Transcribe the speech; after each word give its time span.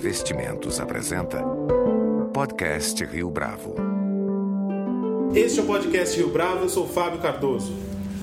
Investimentos 0.00 0.80
apresenta 0.80 1.44
Podcast 2.32 3.04
Rio 3.04 3.30
Bravo. 3.30 3.74
Este 5.34 5.60
é 5.60 5.62
o 5.62 5.66
podcast 5.66 6.16
Rio 6.16 6.30
Bravo, 6.30 6.64
eu 6.64 6.70
sou 6.70 6.88
Fábio 6.88 7.20
Cardoso. 7.20 7.70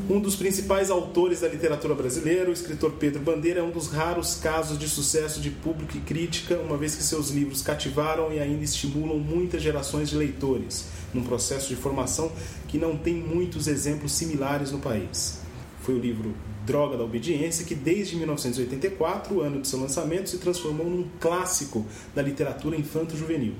Um 0.09 0.19
dos 0.19 0.35
principais 0.35 0.89
autores 0.89 1.41
da 1.41 1.47
literatura 1.47 1.93
brasileira, 1.93 2.49
o 2.49 2.53
escritor 2.53 2.93
Pedro 2.93 3.21
Bandeira, 3.21 3.59
é 3.59 3.63
um 3.63 3.69
dos 3.69 3.89
raros 3.89 4.37
casos 4.37 4.79
de 4.79 4.89
sucesso 4.89 5.39
de 5.39 5.51
público 5.51 5.95
e 5.95 6.01
crítica, 6.01 6.57
uma 6.57 6.77
vez 6.77 6.95
que 6.95 7.03
seus 7.03 7.29
livros 7.29 7.61
cativaram 7.61 8.33
e 8.33 8.39
ainda 8.39 8.63
estimulam 8.63 9.19
muitas 9.19 9.61
gerações 9.61 10.09
de 10.09 10.17
leitores, 10.17 10.85
num 11.13 11.21
processo 11.21 11.69
de 11.69 11.75
formação 11.75 12.31
que 12.67 12.79
não 12.79 12.97
tem 12.97 13.13
muitos 13.13 13.67
exemplos 13.67 14.13
similares 14.13 14.71
no 14.71 14.79
país. 14.79 15.41
Foi 15.83 15.93
o 15.93 15.99
livro 15.99 16.33
Droga 16.67 16.97
da 16.97 17.05
Obediência, 17.05 17.65
que 17.65 17.73
desde 17.73 18.17
1984, 18.17 19.39
ano 19.39 19.61
de 19.61 19.69
seu 19.69 19.79
lançamento, 19.79 20.29
se 20.29 20.37
transformou 20.37 20.85
num 20.89 21.07
clássico 21.17 21.85
da 22.13 22.21
literatura 22.21 22.75
infanto-juvenil. 22.75 23.53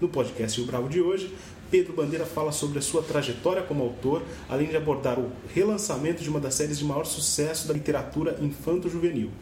No 0.00 0.08
podcast 0.08 0.60
O 0.60 0.64
Bravo 0.64 0.88
de 0.88 1.00
hoje, 1.00 1.34
Pedro 1.72 1.92
Bandeira 1.92 2.24
fala 2.24 2.52
sobre 2.52 2.78
a 2.78 2.82
sua 2.82 3.02
trajetória 3.02 3.64
como 3.64 3.82
autor, 3.82 4.22
além 4.48 4.68
de 4.68 4.76
abordar 4.76 5.18
o 5.18 5.32
relançamento 5.52 6.22
de 6.22 6.30
uma 6.30 6.38
das 6.38 6.54
séries 6.54 6.78
de 6.78 6.84
maior 6.84 7.04
sucesso 7.04 7.66
da 7.66 7.74
literatura 7.74 8.38
infanto-juvenil, 8.40 9.32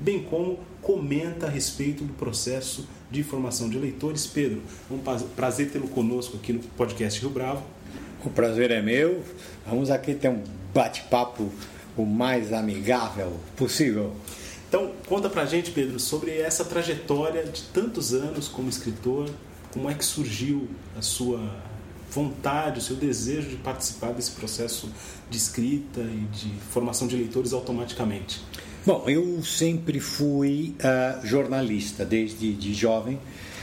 bem 0.00 0.20
como 0.24 0.58
comenta 0.82 1.46
a 1.46 1.48
respeito 1.48 2.02
do 2.02 2.12
processo 2.14 2.88
de 3.08 3.22
formação 3.22 3.70
de 3.70 3.78
leitores. 3.78 4.26
Pedro, 4.26 4.60
é 4.90 4.94
um 4.94 4.98
prazer 5.36 5.70
tê-lo 5.70 5.86
conosco 5.86 6.36
aqui 6.36 6.52
no 6.52 6.58
podcast 6.58 7.20
Rio 7.20 7.30
Bravo. 7.30 7.62
O 8.24 8.30
prazer 8.30 8.72
é 8.72 8.82
meu. 8.82 9.22
Vamos 9.64 9.90
aqui 9.90 10.12
ter 10.12 10.28
um 10.28 10.42
bate-papo 10.74 11.52
o 12.02 12.06
mais 12.06 12.52
amigável 12.52 13.32
possível. 13.56 14.14
Então, 14.68 14.92
conta 15.06 15.30
pra 15.30 15.46
gente, 15.46 15.70
Pedro, 15.70 15.98
sobre 15.98 16.38
essa 16.38 16.64
trajetória 16.64 17.44
de 17.44 17.62
tantos 17.62 18.12
anos 18.12 18.48
como 18.48 18.68
escritor, 18.68 19.30
como 19.72 19.88
é 19.88 19.94
que 19.94 20.04
surgiu 20.04 20.68
a 20.96 21.02
sua 21.02 21.40
vontade, 22.10 22.78
o 22.78 22.82
seu 22.82 22.96
desejo 22.96 23.48
de 23.48 23.56
participar 23.56 24.12
desse 24.12 24.32
processo 24.32 24.90
de 25.30 25.36
escrita 25.36 26.00
e 26.00 26.26
de 26.32 26.50
formação 26.70 27.08
de 27.08 27.16
leitores 27.16 27.52
automaticamente? 27.52 28.42
Bom, 28.84 29.04
eu 29.06 29.42
sempre 29.42 30.00
fui 30.00 30.74
uh, 30.80 31.26
jornalista 31.26 32.04
desde 32.04 32.52
de 32.52 32.74
jovem. 32.74 33.18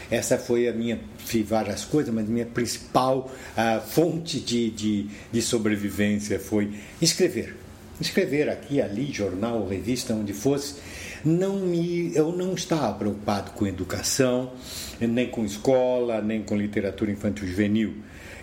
Essa 0.09 0.37
foi 0.37 0.67
a 0.67 0.73
minha, 0.73 0.99
fiz 1.17 1.47
várias 1.47 1.83
coisas, 1.83 2.13
mas 2.13 2.25
a 2.27 2.31
minha 2.31 2.45
principal 2.45 3.31
uh, 3.57 3.81
fonte 3.87 4.39
de, 4.39 4.69
de, 4.69 5.07
de 5.31 5.41
sobrevivência 5.41 6.39
foi 6.39 6.73
escrever 7.01 7.64
escrever 7.99 8.49
aqui, 8.49 8.81
ali, 8.81 9.11
jornal, 9.11 9.67
revista, 9.67 10.13
onde 10.13 10.33
fosse, 10.33 10.75
não 11.23 11.59
me, 11.59 12.15
eu 12.15 12.31
não 12.31 12.53
estava 12.53 12.93
preocupado 12.93 13.51
com 13.51 13.65
educação, 13.65 14.53
nem 14.99 15.27
com 15.27 15.45
escola, 15.45 16.21
nem 16.21 16.43
com 16.43 16.55
literatura 16.55 17.11
infantil 17.11 17.47
juvenil. 17.47 17.95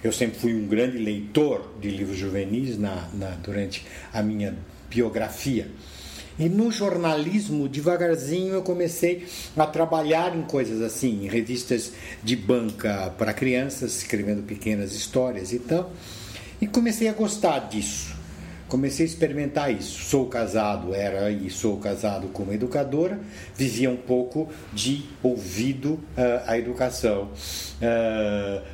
Eu 0.03 0.13
sempre 0.13 0.41
fui 0.41 0.55
um 0.55 0.67
grande 0.67 0.99
leitor 0.99 1.75
de 1.81 1.89
livros 1.89 2.19
juvenis 2.19 2.77
na, 2.77 3.09
na, 3.15 3.31
durante 3.31 3.87
a 4.13 4.23
minha 4.23 4.57
biografia. 4.91 5.69
E 6.39 6.49
no 6.49 6.73
jornalismo, 6.73 7.69
devagarzinho, 7.69 8.55
eu 8.55 8.63
comecei 8.63 9.27
a 9.57 9.67
trabalhar 9.67 10.35
em 10.37 10.43
coisas 10.43 10.81
assim, 10.81 11.25
em 11.25 11.29
revistas 11.29 11.93
de 12.23 12.35
banca 12.35 13.15
para 13.17 13.33
crianças, 13.33 13.99
escrevendo 13.99 14.43
pequenas 14.43 14.93
histórias 14.93 15.53
e 15.53 15.59
tal. 15.61 15.93
E 16.61 16.67
comecei 16.67 17.07
a 17.07 17.13
gostar 17.13 17.69
disso 17.69 18.22
comecei 18.73 19.05
a 19.05 19.09
experimentar 19.09 19.71
isso. 19.71 20.03
Sou 20.03 20.27
casado, 20.29 20.95
era 20.95 21.31
e 21.31 21.51
sou 21.51 21.77
casado 21.77 22.29
como 22.29 22.55
educadora, 22.55 23.21
vivia 23.55 23.91
um 23.91 23.99
pouco 23.99 24.49
de 24.73 25.05
ouvido 25.23 26.01
uh, 26.17 26.47
à 26.47 26.57
educação, 26.57 27.29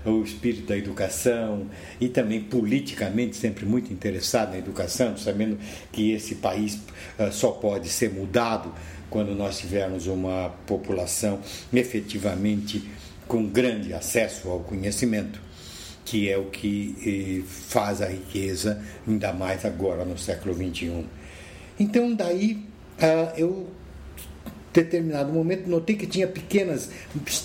uh, 0.06 0.08
o 0.08 0.22
espírito 0.22 0.69
da 0.69 0.78
educação 0.78 1.66
e 2.00 2.08
também 2.08 2.41
politicamente 2.41 3.37
sempre 3.37 3.66
muito 3.66 3.92
interessado 3.92 4.53
na 4.53 4.58
educação, 4.58 5.16
sabendo 5.16 5.58
que 5.91 6.12
esse 6.12 6.37
país 6.37 6.76
uh, 7.19 7.32
só 7.32 7.50
pode 7.50 7.88
ser 7.88 8.10
mudado 8.10 8.72
quando 9.10 9.34
nós 9.34 9.58
tivermos 9.58 10.06
uma 10.06 10.50
população 10.64 11.41
efetivamente 11.72 12.88
com 13.26 13.44
grande 13.48 13.92
acesso 13.92 14.48
ao 14.48 14.60
conhecimento 14.60 15.47
que 16.08 16.26
é 16.30 16.38
o 16.38 16.46
que 16.46 17.42
eh, 17.44 17.46
faz 17.46 18.00
a 18.00 18.06
riqueza, 18.06 18.82
ainda 19.06 19.30
mais 19.30 19.66
agora 19.66 20.06
no 20.06 20.16
século 20.16 20.54
XXI. 20.54 21.04
Então, 21.78 22.14
daí, 22.14 22.64
uh, 22.98 23.36
eu, 23.36 23.69
determinado 24.72 25.30
momento, 25.30 25.69
notei 25.69 25.96
que 25.96 26.06
tinha 26.06 26.26
pequenas, 26.26 26.88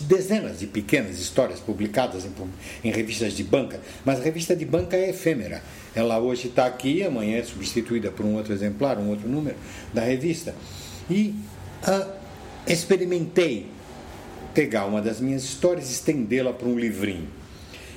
dezenas 0.08 0.60
de 0.60 0.68
pequenas 0.68 1.20
histórias 1.20 1.60
publicadas 1.60 2.24
em, 2.24 2.32
em 2.88 2.92
revistas 2.92 3.34
de 3.34 3.44
banca, 3.44 3.82
mas 4.06 4.22
a 4.22 4.24
revista 4.24 4.56
de 4.56 4.64
banca 4.64 4.96
é 4.96 5.10
efêmera. 5.10 5.62
Ela 5.94 6.18
hoje 6.20 6.48
está 6.48 6.66
aqui, 6.66 7.04
amanhã 7.04 7.40
é 7.40 7.44
substituída 7.44 8.12
por 8.12 8.26
um 8.26 8.36
outro 8.36 8.54
exemplar, 8.54 8.98
um 8.98 9.10
outro 9.10 9.28
número 9.28 9.58
da 9.94 10.02
revista. 10.02 10.56
E 11.10 11.36
uh, 11.86 12.10
experimentei 12.66 13.68
pegar 14.54 14.86
uma 14.86 15.02
das 15.02 15.20
minhas 15.20 15.44
histórias 15.44 15.90
e 15.90 15.92
estendê-la 15.92 16.54
para 16.54 16.68
um 16.70 16.80
livrinho. 16.80 17.43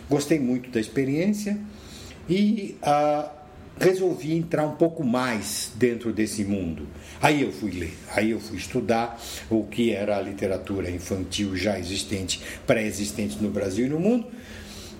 Gostei 0.08 0.38
muito 0.38 0.70
da 0.70 0.80
experiência 0.80 1.58
e 2.28 2.76
ah, 2.82 3.30
resolvi 3.78 4.34
entrar 4.34 4.64
um 4.64 4.76
pouco 4.76 5.04
mais 5.04 5.72
dentro 5.74 6.12
desse 6.12 6.44
mundo. 6.44 6.86
Aí 7.20 7.42
eu 7.42 7.52
fui 7.52 7.70
ler, 7.72 7.94
aí 8.14 8.30
eu 8.30 8.40
fui 8.40 8.56
estudar 8.56 9.20
o 9.50 9.64
que 9.64 9.92
era 9.92 10.16
a 10.16 10.20
literatura 10.20 10.90
infantil 10.90 11.56
já 11.56 11.78
existente, 11.78 12.40
pré-existente 12.66 13.42
no 13.42 13.50
Brasil 13.50 13.86
e 13.86 13.88
no 13.88 14.00
mundo, 14.00 14.26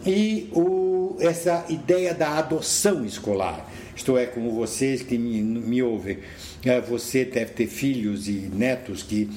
e 0.05 0.49
o, 0.53 1.17
essa 1.21 1.65
ideia 1.69 2.15
da 2.15 2.39
adoção 2.39 3.05
escolar. 3.05 3.71
Isto 3.95 4.17
é, 4.19 4.27
como 4.27 4.53
vocês 4.53 5.03
que 5.03 5.17
me, 5.17 5.41
me 5.43 5.83
ouvem, 5.83 6.19
eh, 6.65 6.81
você 6.83 7.25
deve 7.25 7.53
ter 7.53 7.67
filhos 7.67 8.29
e 8.29 8.51
netos 8.53 9.03
que 9.03 9.31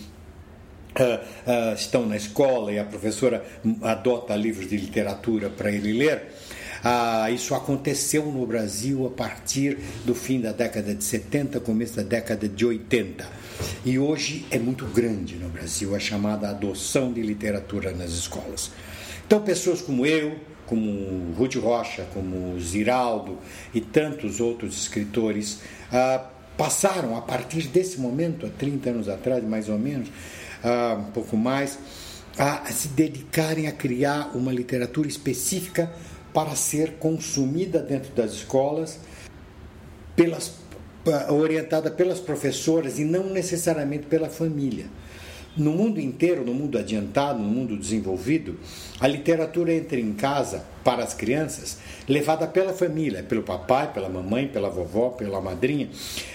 Uh, 0.99 1.71
uh, 1.71 1.73
estão 1.75 2.05
na 2.05 2.17
escola 2.17 2.73
e 2.73 2.77
a 2.77 2.83
professora 2.83 3.45
adota 3.81 4.35
livros 4.35 4.67
de 4.67 4.75
literatura 4.75 5.49
para 5.49 5.71
ele 5.71 5.93
ler. 5.93 6.23
Uh, 6.83 7.33
isso 7.33 7.55
aconteceu 7.55 8.25
no 8.25 8.45
Brasil 8.45 9.07
a 9.07 9.09
partir 9.09 9.77
do 10.03 10.13
fim 10.13 10.41
da 10.41 10.51
década 10.51 10.93
de 10.93 11.03
70, 11.03 11.61
começo 11.61 11.95
da 11.95 12.03
década 12.03 12.49
de 12.49 12.65
80. 12.65 13.25
E 13.85 13.97
hoje 13.97 14.45
é 14.51 14.59
muito 14.59 14.85
grande 14.85 15.35
no 15.35 15.47
Brasil 15.47 15.95
a 15.95 15.99
chamada 15.99 16.49
adoção 16.49 17.13
de 17.13 17.21
literatura 17.21 17.91
nas 17.91 18.11
escolas. 18.11 18.71
Então, 19.25 19.41
pessoas 19.41 19.81
como 19.81 20.05
eu, 20.05 20.35
como 20.65 21.33
Ruth 21.37 21.55
Rocha, 21.55 22.05
como 22.13 22.59
Ziraldo 22.59 23.37
e 23.73 23.79
tantos 23.79 24.39
outros 24.39 24.77
escritores 24.81 25.59
passaram 26.59 27.15
a 27.15 27.21
partir 27.21 27.67
desse 27.67 28.01
momento, 28.01 28.45
há 28.45 28.49
30 28.49 28.89
anos 28.89 29.07
atrás, 29.07 29.41
mais 29.45 29.69
ou 29.69 29.79
menos, 29.79 30.09
uh, 30.63 30.99
um 30.99 31.11
pouco 31.11 31.37
mais, 31.37 31.77
a 32.37 32.65
se 32.71 32.89
dedicarem 32.89 33.67
a 33.67 33.71
criar 33.71 34.31
uma 34.35 34.51
literatura 34.51 35.07
específica 35.07 35.91
para 36.33 36.55
ser 36.55 36.93
consumida 36.93 37.79
dentro 37.79 38.13
das 38.13 38.31
escolas, 38.31 38.99
pelas, 40.15 40.53
orientada 41.29 41.89
pelas 41.89 42.19
professoras 42.19 42.99
e 42.99 43.03
não 43.03 43.29
necessariamente 43.29 44.05
pela 44.05 44.29
família. 44.29 44.85
No 45.57 45.71
mundo 45.71 45.99
inteiro, 45.99 46.45
no 46.45 46.53
mundo 46.53 46.77
adiantado, 46.77 47.39
no 47.39 47.49
mundo 47.49 47.75
desenvolvido, 47.75 48.59
a 48.99 49.07
literatura 49.07 49.73
entra 49.73 49.99
em 49.99 50.13
casa 50.13 50.63
para 50.83 51.03
as 51.03 51.13
crianças, 51.13 51.79
levada 52.07 52.47
pela 52.47 52.71
família, 52.71 53.23
pelo 53.23 53.43
papai, 53.43 53.91
pela 53.91 54.07
mamãe, 54.07 54.47
pela 54.47 54.69
vovó, 54.69 55.09
pela 55.09 55.41
madrinha, 55.41 55.89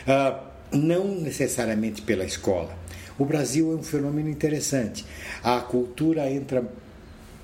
uh, 0.06 0.53
não 0.72 1.14
necessariamente 1.14 2.02
pela 2.02 2.24
escola. 2.24 2.76
O 3.18 3.24
Brasil 3.24 3.72
é 3.72 3.76
um 3.76 3.82
fenômeno 3.82 4.28
interessante. 4.28 5.04
A 5.42 5.60
cultura 5.60 6.28
entra 6.30 6.64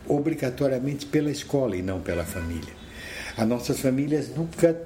obrigatoriamente 0.08 1.06
pela 1.06 1.30
escola 1.30 1.76
e 1.76 1.82
não 1.82 2.00
pela 2.00 2.24
família. 2.24 2.72
As 3.36 3.46
nossas 3.46 3.78
famílias 3.78 4.28
nunca 4.34 4.76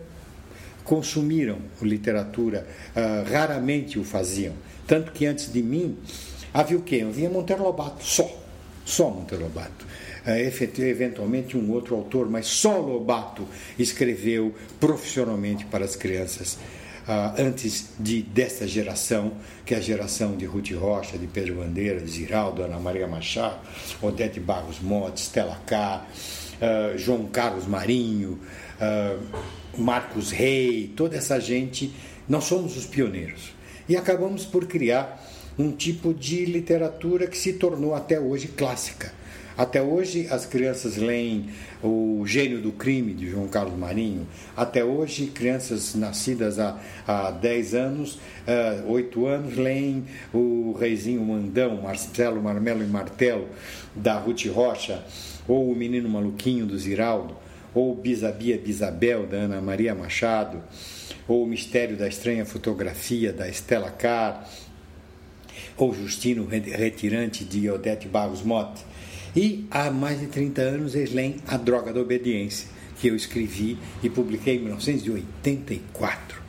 consumiram 0.84 1.58
literatura, 1.80 2.66
uh, 2.94 3.30
raramente 3.30 3.98
o 3.98 4.04
faziam. 4.04 4.52
Tanto 4.86 5.12
que 5.12 5.24
antes 5.24 5.50
de 5.50 5.62
mim 5.62 5.96
havia 6.52 6.76
o 6.76 6.82
quê? 6.82 7.04
Havia 7.08 7.30
Monteiro 7.30 7.62
Lobato, 7.62 8.04
só. 8.04 8.42
Só 8.84 9.08
Monteiro 9.08 9.44
Lobato. 9.44 9.86
Uh, 10.26 10.82
eventualmente 10.82 11.56
um 11.56 11.72
outro 11.72 11.96
autor, 11.96 12.28
mas 12.28 12.46
só 12.46 12.78
Lobato 12.78 13.48
escreveu 13.78 14.54
profissionalmente 14.78 15.64
para 15.64 15.84
as 15.86 15.96
crianças 15.96 16.58
ah, 17.06 17.34
antes 17.38 17.90
de 17.98 18.22
desta 18.22 18.66
geração, 18.66 19.32
que 19.64 19.74
é 19.74 19.78
a 19.78 19.80
geração 19.80 20.36
de 20.36 20.44
Ruth 20.46 20.72
Rocha, 20.72 21.18
de 21.18 21.26
Pedro 21.26 21.56
Bandeira, 21.56 22.00
de 22.00 22.10
Ziraldo, 22.10 22.62
Ana 22.62 22.78
Maria 22.78 23.06
Machado, 23.06 23.58
Odete 24.00 24.40
Barros 24.40 24.80
Monte, 24.80 25.20
Stella 25.20 25.60
K., 25.66 26.06
ah, 26.60 26.96
João 26.96 27.26
Carlos 27.26 27.66
Marinho, 27.66 28.38
ah, 28.80 29.18
Marcos 29.76 30.30
Rey, 30.30 30.92
toda 30.96 31.16
essa 31.16 31.38
gente, 31.40 31.92
nós 32.28 32.44
somos 32.44 32.76
os 32.76 32.86
pioneiros. 32.86 33.52
E 33.88 33.96
acabamos 33.96 34.44
por 34.44 34.66
criar 34.66 35.22
um 35.58 35.70
tipo 35.70 36.12
de 36.14 36.44
literatura 36.46 37.26
que 37.26 37.36
se 37.36 37.54
tornou 37.54 37.94
até 37.94 38.18
hoje 38.18 38.48
clássica. 38.48 39.12
Até 39.56 39.80
hoje 39.80 40.26
as 40.30 40.44
crianças 40.44 40.96
leem 40.96 41.46
O 41.80 42.24
Gênio 42.26 42.60
do 42.60 42.72
Crime, 42.72 43.14
de 43.14 43.30
João 43.30 43.46
Carlos 43.46 43.78
Marinho. 43.78 44.26
Até 44.56 44.84
hoje, 44.84 45.28
crianças 45.28 45.94
nascidas 45.94 46.58
há, 46.58 46.76
há 47.06 47.30
10 47.30 47.74
anos, 47.74 48.14
uh, 48.14 48.90
8 48.90 49.26
anos, 49.26 49.56
leem 49.56 50.06
O 50.32 50.72
Reizinho 50.72 51.24
Mandão, 51.24 51.80
Marcelo 51.82 52.42
Marmelo 52.42 52.82
e 52.82 52.86
Martelo, 52.86 53.48
da 53.94 54.18
Ruth 54.18 54.44
Rocha, 54.46 55.04
ou 55.46 55.70
O 55.70 55.76
Menino 55.76 56.08
Maluquinho, 56.08 56.66
do 56.66 56.76
Ziraldo, 56.76 57.36
ou 57.72 57.94
Bisabia 57.94 58.58
Bisabel, 58.58 59.24
da 59.24 59.36
Ana 59.36 59.60
Maria 59.60 59.94
Machado, 59.94 60.60
ou 61.28 61.44
O 61.44 61.46
Mistério 61.46 61.96
da 61.96 62.08
Estranha 62.08 62.44
Fotografia, 62.44 63.32
da 63.32 63.48
Estela 63.48 63.92
Carr, 63.92 64.48
ou 65.76 65.94
Justino 65.94 66.44
Retirante, 66.44 67.44
de 67.44 67.70
Odete 67.70 68.08
Barros 68.08 68.42
Motte. 68.42 68.93
E 69.36 69.66
há 69.70 69.90
mais 69.90 70.20
de 70.20 70.26
30 70.26 70.62
anos 70.62 70.94
eles 70.94 71.12
leem 71.12 71.36
A 71.46 71.56
Droga 71.56 71.92
da 71.92 72.00
Obediência, 72.00 72.68
que 73.00 73.08
eu 73.08 73.16
escrevi 73.16 73.76
e 74.02 74.08
publiquei 74.08 74.56
em 74.56 74.60
1984. 74.60 76.44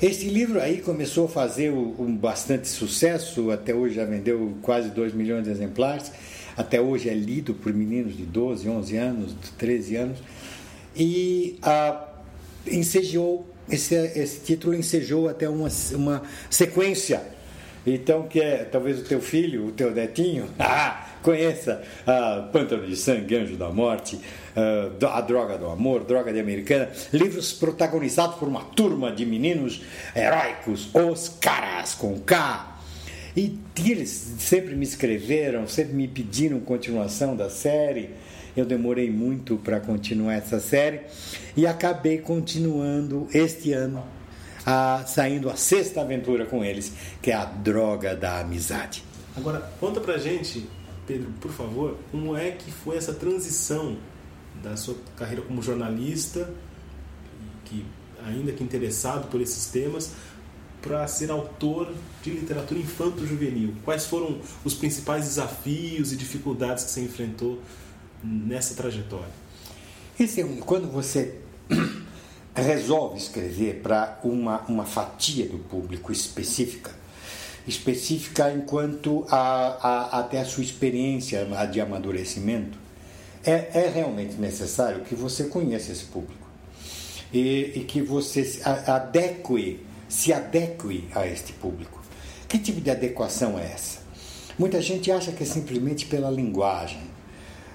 Esse 0.00 0.28
livro 0.28 0.60
aí 0.60 0.80
começou 0.80 1.24
a 1.24 1.28
fazer 1.28 1.72
um 1.72 2.14
bastante 2.14 2.68
sucesso, 2.68 3.50
até 3.50 3.74
hoje 3.74 3.96
já 3.96 4.04
vendeu 4.04 4.56
quase 4.62 4.90
2 4.90 5.12
milhões 5.12 5.44
de 5.44 5.50
exemplares, 5.50 6.12
até 6.56 6.80
hoje 6.80 7.08
é 7.08 7.14
lido 7.14 7.54
por 7.54 7.72
meninos 7.72 8.16
de 8.16 8.24
12, 8.24 8.68
11 8.68 8.96
anos, 8.96 9.34
13 9.56 9.96
anos, 9.96 10.18
e 10.94 11.58
ah, 11.62 12.06
ensejou, 12.66 13.48
esse, 13.68 13.94
esse 13.94 14.40
título 14.40 14.74
ensejou 14.74 15.28
até 15.28 15.48
uma, 15.48 15.68
uma 15.92 16.22
sequência. 16.50 17.37
Então, 17.94 18.28
que 18.28 18.40
é 18.40 18.64
talvez 18.64 19.00
o 19.00 19.04
teu 19.04 19.20
filho, 19.20 19.66
o 19.66 19.72
teu 19.72 19.90
netinho, 19.90 20.48
ah, 20.58 21.08
Conheça 21.22 21.82
uh, 22.06 22.50
Pântano 22.52 22.86
de 22.86 22.96
Sangue, 22.96 23.36
Anjo 23.36 23.56
da 23.56 23.70
Morte, 23.70 24.16
uh, 24.16 25.06
A 25.06 25.20
Droga 25.20 25.58
do 25.58 25.66
Amor, 25.66 26.04
Droga 26.04 26.32
de 26.32 26.40
Americana, 26.40 26.90
livros 27.12 27.52
protagonizados 27.52 28.36
por 28.36 28.48
uma 28.48 28.62
turma 28.62 29.10
de 29.10 29.26
meninos 29.26 29.82
heróicos, 30.14 30.88
os 30.94 31.28
caras 31.28 31.94
com 31.94 32.18
K. 32.20 32.78
E 33.36 33.58
eles 33.78 34.08
sempre 34.38 34.74
me 34.74 34.84
escreveram, 34.84 35.66
sempre 35.66 35.94
me 35.94 36.08
pediram 36.08 36.60
continuação 36.60 37.36
da 37.36 37.50
série. 37.50 38.10
Eu 38.56 38.64
demorei 38.64 39.10
muito 39.10 39.56
para 39.56 39.78
continuar 39.78 40.34
essa 40.34 40.58
série 40.58 41.00
e 41.56 41.66
acabei 41.66 42.18
continuando 42.18 43.28
este 43.32 43.72
ano, 43.72 44.04
a, 44.70 45.02
saindo 45.06 45.48
a 45.48 45.56
sexta 45.56 46.02
aventura 46.02 46.44
com 46.44 46.62
eles, 46.62 46.92
que 47.22 47.30
é 47.30 47.34
a 47.34 47.46
droga 47.46 48.14
da 48.14 48.40
amizade. 48.40 49.02
Agora, 49.34 49.60
conta 49.80 49.98
pra 49.98 50.18
gente 50.18 50.68
Pedro, 51.06 51.30
por 51.40 51.50
favor, 51.50 51.96
como 52.10 52.36
é 52.36 52.50
que 52.50 52.70
foi 52.70 52.98
essa 52.98 53.14
transição 53.14 53.96
da 54.62 54.76
sua 54.76 54.94
carreira 55.16 55.40
como 55.40 55.62
jornalista, 55.62 56.52
que 57.64 57.86
ainda 58.26 58.52
que 58.52 58.62
interessado 58.62 59.28
por 59.28 59.40
esses 59.40 59.68
temas, 59.68 60.12
para 60.82 61.06
ser 61.06 61.30
autor 61.30 61.94
de 62.22 62.30
literatura 62.30 62.78
infanto-juvenil? 62.78 63.72
Quais 63.86 64.04
foram 64.04 64.38
os 64.62 64.74
principais 64.74 65.24
desafios 65.24 66.12
e 66.12 66.16
dificuldades 66.16 66.84
que 66.84 66.90
você 66.90 67.00
enfrentou 67.00 67.58
nessa 68.22 68.74
trajetória? 68.74 69.32
Esse, 70.20 70.42
é 70.42 70.44
quando 70.60 70.92
você 70.92 71.40
resolve 72.60 73.18
escrever 73.18 73.80
para 73.82 74.18
uma, 74.22 74.62
uma 74.68 74.84
fatia 74.84 75.46
do 75.46 75.58
público 75.58 76.12
específica, 76.12 76.90
específica 77.66 78.52
enquanto 78.52 79.26
a, 79.30 79.38
a, 79.38 80.20
até 80.20 80.40
a 80.40 80.44
sua 80.44 80.62
experiência 80.62 81.46
de 81.70 81.80
amadurecimento, 81.80 82.78
é, 83.44 83.70
é 83.74 83.92
realmente 83.94 84.34
necessário 84.34 85.04
que 85.04 85.14
você 85.14 85.44
conheça 85.44 85.92
esse 85.92 86.04
público 86.04 86.48
e, 87.32 87.72
e 87.76 87.84
que 87.84 88.02
você 88.02 88.44
se 88.44 88.62
adeque, 88.66 89.84
se 90.08 90.32
adeque 90.32 91.08
a 91.14 91.26
este 91.26 91.52
público. 91.52 92.02
Que 92.48 92.58
tipo 92.58 92.80
de 92.80 92.90
adequação 92.90 93.58
é 93.58 93.64
essa? 93.64 93.98
Muita 94.58 94.80
gente 94.80 95.12
acha 95.12 95.30
que 95.30 95.42
é 95.42 95.46
simplesmente 95.46 96.06
pela 96.06 96.30
linguagem 96.30 97.00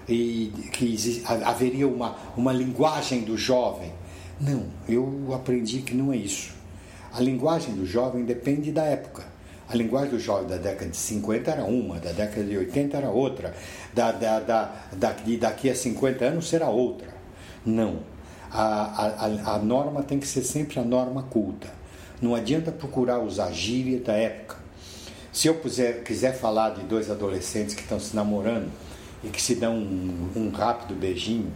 e 0.08 0.52
que 0.72 1.24
haveria 1.46 1.88
uma, 1.88 2.18
uma 2.36 2.52
linguagem 2.52 3.22
do 3.22 3.38
jovem. 3.38 3.92
Não, 4.40 4.66
eu 4.88 5.34
aprendi 5.34 5.82
que 5.82 5.94
não 5.94 6.12
é 6.12 6.18
isso. 6.18 6.54
A 7.14 7.20
linguagem 7.20 7.76
do 7.76 7.86
jovem 7.86 8.26
depende 8.26 8.72
da 8.72 8.84
época. 8.84 9.24
A 9.70 9.76
linguagem 9.76 10.12
do 10.12 10.20
jovem 10.20 10.48
da 10.48 10.58
década 10.58 10.90
de 10.90 10.98
50 10.98 11.52
era 11.52 11.64
uma, 11.64 12.00
da 12.00 12.12
década 12.12 12.44
de 12.44 12.58
80 12.58 12.98
era 12.98 13.10
outra, 13.10 13.56
da, 13.94 14.12
da, 14.12 14.40
da, 14.40 14.76
da 14.92 15.12
de 15.12 15.38
daqui 15.38 15.70
a 15.70 15.76
50 15.76 16.26
anos 16.26 16.50
será 16.50 16.70
outra. 16.70 17.08
Não. 17.66 18.00
A, 18.52 19.26
a, 19.26 19.56
a 19.56 19.60
norma 19.60 20.04
tem 20.04 20.20
que 20.20 20.28
ser 20.28 20.44
sempre 20.44 20.80
a 20.80 20.84
norma 20.84 21.24
culta. 21.24 21.68
Não 22.22 22.36
adianta 22.36 22.72
procurar 22.72 23.20
usar 23.20 23.52
gíria 23.52 24.00
da 24.00 24.14
época. 24.14 24.58
Se 25.32 25.48
eu 25.48 25.56
puser, 25.56 26.04
quiser 26.04 26.34
falar 26.38 26.72
de 26.72 26.84
dois 26.84 27.10
adolescentes 27.10 27.74
que 27.74 27.82
estão 27.82 28.00
se 28.00 28.16
namorando 28.16 28.70
e 29.24 29.30
que 29.30 29.42
se 29.42 29.56
dão 29.56 29.76
um, 29.76 30.30
um 30.36 30.50
rápido 30.52 30.94
beijinho, 30.94 31.52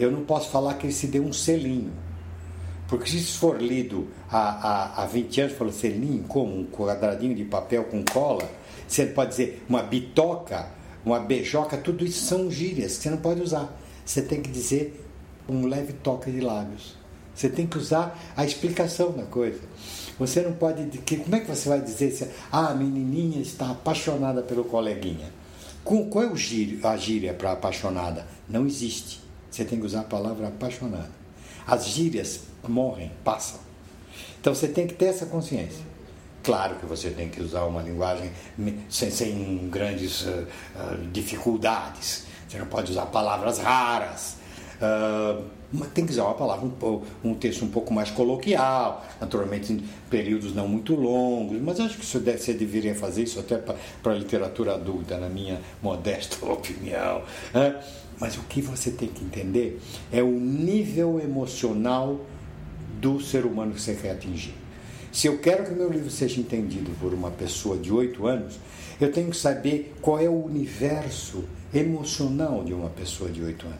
eu 0.00 0.10
não 0.10 0.24
posso 0.24 0.50
falar 0.50 0.74
que 0.74 0.86
eles 0.86 0.96
se 0.96 1.06
deu 1.06 1.22
um 1.22 1.32
selinho 1.32 1.92
porque 2.90 3.08
se 3.08 3.18
isso 3.18 3.38
for 3.38 3.62
lido 3.62 4.08
há, 4.28 4.96
há, 4.98 5.02
há 5.04 5.06
20 5.06 5.42
anos, 5.42 5.56
falou 5.56 5.72
selinho, 5.72 6.24
como 6.24 6.58
um 6.58 6.66
quadradinho 6.66 7.36
de 7.36 7.44
papel 7.44 7.84
com 7.84 8.04
cola, 8.04 8.50
você 8.86 9.06
pode 9.06 9.30
dizer 9.30 9.64
uma 9.68 9.80
bitoca, 9.80 10.68
uma 11.04 11.20
beijoca, 11.20 11.76
tudo 11.76 12.04
isso 12.04 12.26
são 12.26 12.50
gírias 12.50 12.96
que 12.96 13.04
você 13.04 13.10
não 13.10 13.18
pode 13.18 13.42
usar. 13.42 13.72
Você 14.04 14.20
tem 14.22 14.42
que 14.42 14.50
dizer 14.50 15.06
um 15.48 15.66
leve 15.66 15.92
toque 15.92 16.32
de 16.32 16.40
lábios. 16.40 16.96
Você 17.32 17.48
tem 17.48 17.64
que 17.64 17.78
usar 17.78 18.18
a 18.36 18.44
explicação 18.44 19.12
da 19.12 19.22
coisa. 19.22 19.60
Você 20.18 20.40
não 20.40 20.52
pode. 20.52 20.82
Como 21.22 21.36
é 21.36 21.40
que 21.40 21.46
você 21.46 21.68
vai 21.68 21.80
dizer 21.80 22.10
se 22.10 22.28
ah, 22.50 22.70
a 22.70 22.74
menininha 22.74 23.40
está 23.40 23.70
apaixonada 23.70 24.42
pelo 24.42 24.64
coleguinha? 24.64 25.32
Qual 25.84 26.24
é 26.24 26.26
o 26.26 26.36
gírio, 26.36 26.84
a 26.84 26.96
gíria 26.96 27.32
para 27.32 27.52
apaixonada? 27.52 28.26
Não 28.48 28.66
existe. 28.66 29.29
Você 29.50 29.64
tem 29.64 29.78
que 29.80 29.86
usar 29.86 30.00
a 30.00 30.04
palavra 30.04 30.48
apaixonada. 30.48 31.10
As 31.66 31.86
gírias 31.86 32.40
morrem, 32.66 33.10
passam. 33.24 33.60
Então 34.40 34.54
você 34.54 34.68
tem 34.68 34.86
que 34.86 34.94
ter 34.94 35.06
essa 35.06 35.26
consciência. 35.26 35.84
Claro 36.42 36.76
que 36.76 36.86
você 36.86 37.10
tem 37.10 37.28
que 37.28 37.42
usar 37.42 37.64
uma 37.64 37.82
linguagem 37.82 38.30
sem, 38.88 39.10
sem 39.10 39.68
grandes 39.68 40.22
uh, 40.22 40.46
dificuldades. 41.12 42.24
Você 42.48 42.58
não 42.58 42.66
pode 42.66 42.90
usar 42.90 43.06
palavras 43.06 43.58
raras. 43.58 44.36
Uh, 44.80 45.44
tem 45.94 46.04
que 46.04 46.12
usar 46.12 46.24
uma 46.24 46.34
palavra, 46.34 46.66
um, 46.66 47.02
um, 47.22 47.34
texto 47.34 47.64
um 47.64 47.68
pouco 47.68 47.92
mais 47.92 48.10
coloquial, 48.10 49.06
naturalmente 49.20 49.72
em 49.72 49.84
períodos 50.08 50.54
não 50.54 50.66
muito 50.66 50.96
longos, 50.96 51.60
mas 51.60 51.78
acho 51.78 51.98
que 51.98 52.04
você, 52.04 52.18
deve, 52.18 52.38
você 52.38 52.54
deveria 52.54 52.94
fazer 52.94 53.22
isso 53.22 53.38
até 53.38 53.56
para 53.56 54.12
a 54.12 54.14
literatura 54.14 54.74
adulta, 54.74 55.16
na 55.18 55.28
minha 55.28 55.60
modesta 55.82 56.44
opinião. 56.50 57.22
Mas 58.20 58.36
o 58.36 58.42
que 58.42 58.60
você 58.60 58.90
tem 58.90 59.08
que 59.08 59.24
entender 59.24 59.80
é 60.12 60.22
o 60.22 60.30
nível 60.30 61.18
emocional 61.18 62.20
do 63.00 63.18
ser 63.18 63.46
humano 63.46 63.72
que 63.72 63.80
você 63.80 63.94
quer 63.94 64.10
atingir. 64.10 64.54
Se 65.10 65.26
eu 65.26 65.38
quero 65.38 65.64
que 65.64 65.72
meu 65.72 65.90
livro 65.90 66.10
seja 66.10 66.38
entendido 66.38 66.90
por 67.00 67.12
uma 67.12 67.30
pessoa 67.30 67.76
de 67.76 67.90
8 67.90 68.26
anos, 68.26 68.60
eu 69.00 69.10
tenho 69.10 69.30
que 69.30 69.36
saber 69.36 69.96
qual 70.00 70.20
é 70.20 70.28
o 70.28 70.44
universo 70.44 71.44
emocional 71.74 72.62
de 72.62 72.74
uma 72.74 72.90
pessoa 72.90 73.30
de 73.30 73.42
8 73.42 73.66
anos. 73.66 73.78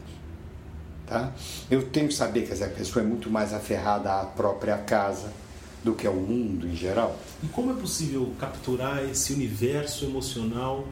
Tá? 1.05 1.31
Eu 1.69 1.83
tenho 1.89 2.07
que 2.07 2.13
saber 2.13 2.45
que 2.45 2.51
essa 2.51 2.67
pessoa 2.67 3.03
é 3.03 3.07
muito 3.07 3.29
mais 3.29 3.53
aferrada 3.53 4.21
à 4.21 4.25
própria 4.25 4.77
casa 4.77 5.31
do 5.83 5.93
que 5.93 6.07
ao 6.07 6.13
mundo 6.13 6.67
em 6.67 6.75
geral. 6.75 7.17
E 7.43 7.47
como 7.47 7.71
é 7.71 7.75
possível 7.75 8.31
capturar 8.39 9.03
esse 9.09 9.33
universo 9.33 10.05
emocional 10.05 10.87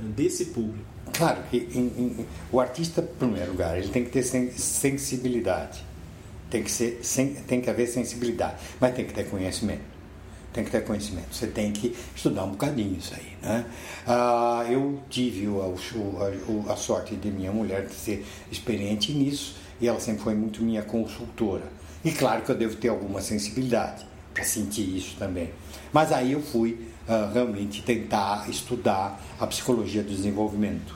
desse 0.00 0.46
público? 0.46 0.90
Claro 1.12 1.42
em, 1.52 1.58
em, 1.58 2.26
o 2.52 2.60
artista, 2.60 3.00
em 3.00 3.18
primeiro 3.18 3.52
lugar, 3.52 3.76
ele 3.78 3.88
tem 3.88 4.04
que 4.04 4.10
ter 4.10 4.22
sensibilidade. 4.22 5.84
Tem 6.48 6.62
que, 6.64 6.70
ser, 6.70 7.00
tem 7.46 7.60
que 7.60 7.70
haver 7.70 7.86
sensibilidade, 7.86 8.56
mas 8.80 8.94
tem 8.94 9.04
que 9.04 9.14
ter 9.14 9.28
conhecimento. 9.28 9.82
Tem 10.52 10.64
que 10.64 10.70
ter 10.70 10.84
conhecimento. 10.84 11.32
Você 11.32 11.46
tem 11.46 11.70
que 11.70 11.96
estudar 12.14 12.44
um 12.44 12.50
bocadinho 12.50 12.98
isso 12.98 13.14
aí. 13.14 13.36
Né? 13.40 13.64
Ah, 14.04 14.66
eu 14.68 15.00
tive 15.08 15.46
a, 15.46 16.70
a, 16.70 16.72
a 16.72 16.76
sorte 16.76 17.14
de 17.14 17.30
minha 17.30 17.52
mulher 17.52 17.88
ser 17.90 18.26
experiente 18.50 19.12
nisso 19.12 19.56
e 19.80 19.86
ela 19.86 20.00
sempre 20.00 20.22
foi 20.22 20.34
muito 20.34 20.62
minha 20.62 20.82
consultora. 20.82 21.64
E 22.04 22.10
claro 22.10 22.42
que 22.42 22.50
eu 22.50 22.56
devo 22.56 22.74
ter 22.76 22.88
alguma 22.88 23.20
sensibilidade 23.20 24.04
para 24.34 24.42
sentir 24.42 24.96
isso 24.96 25.16
também. 25.18 25.50
Mas 25.92 26.10
aí 26.12 26.32
eu 26.32 26.42
fui 26.42 26.89
uh, 27.08 27.32
realmente 27.32 27.82
tentar 27.82 28.48
estudar 28.48 29.20
a 29.38 29.46
psicologia 29.46 30.02
do 30.02 30.10
desenvolvimento. 30.10 30.94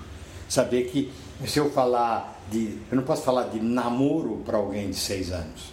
Saber 0.49 0.85
que 0.85 1.13
se 1.47 1.59
eu 1.59 1.71
falar 1.71 2.41
de. 2.51 2.79
Eu 2.91 2.97
não 2.97 3.03
posso 3.03 3.23
falar 3.23 3.45
de 3.45 3.61
namoro 3.61 4.43
para 4.45 4.57
alguém 4.57 4.91
de 4.91 4.97
seis 4.97 5.33
anos. 5.33 5.73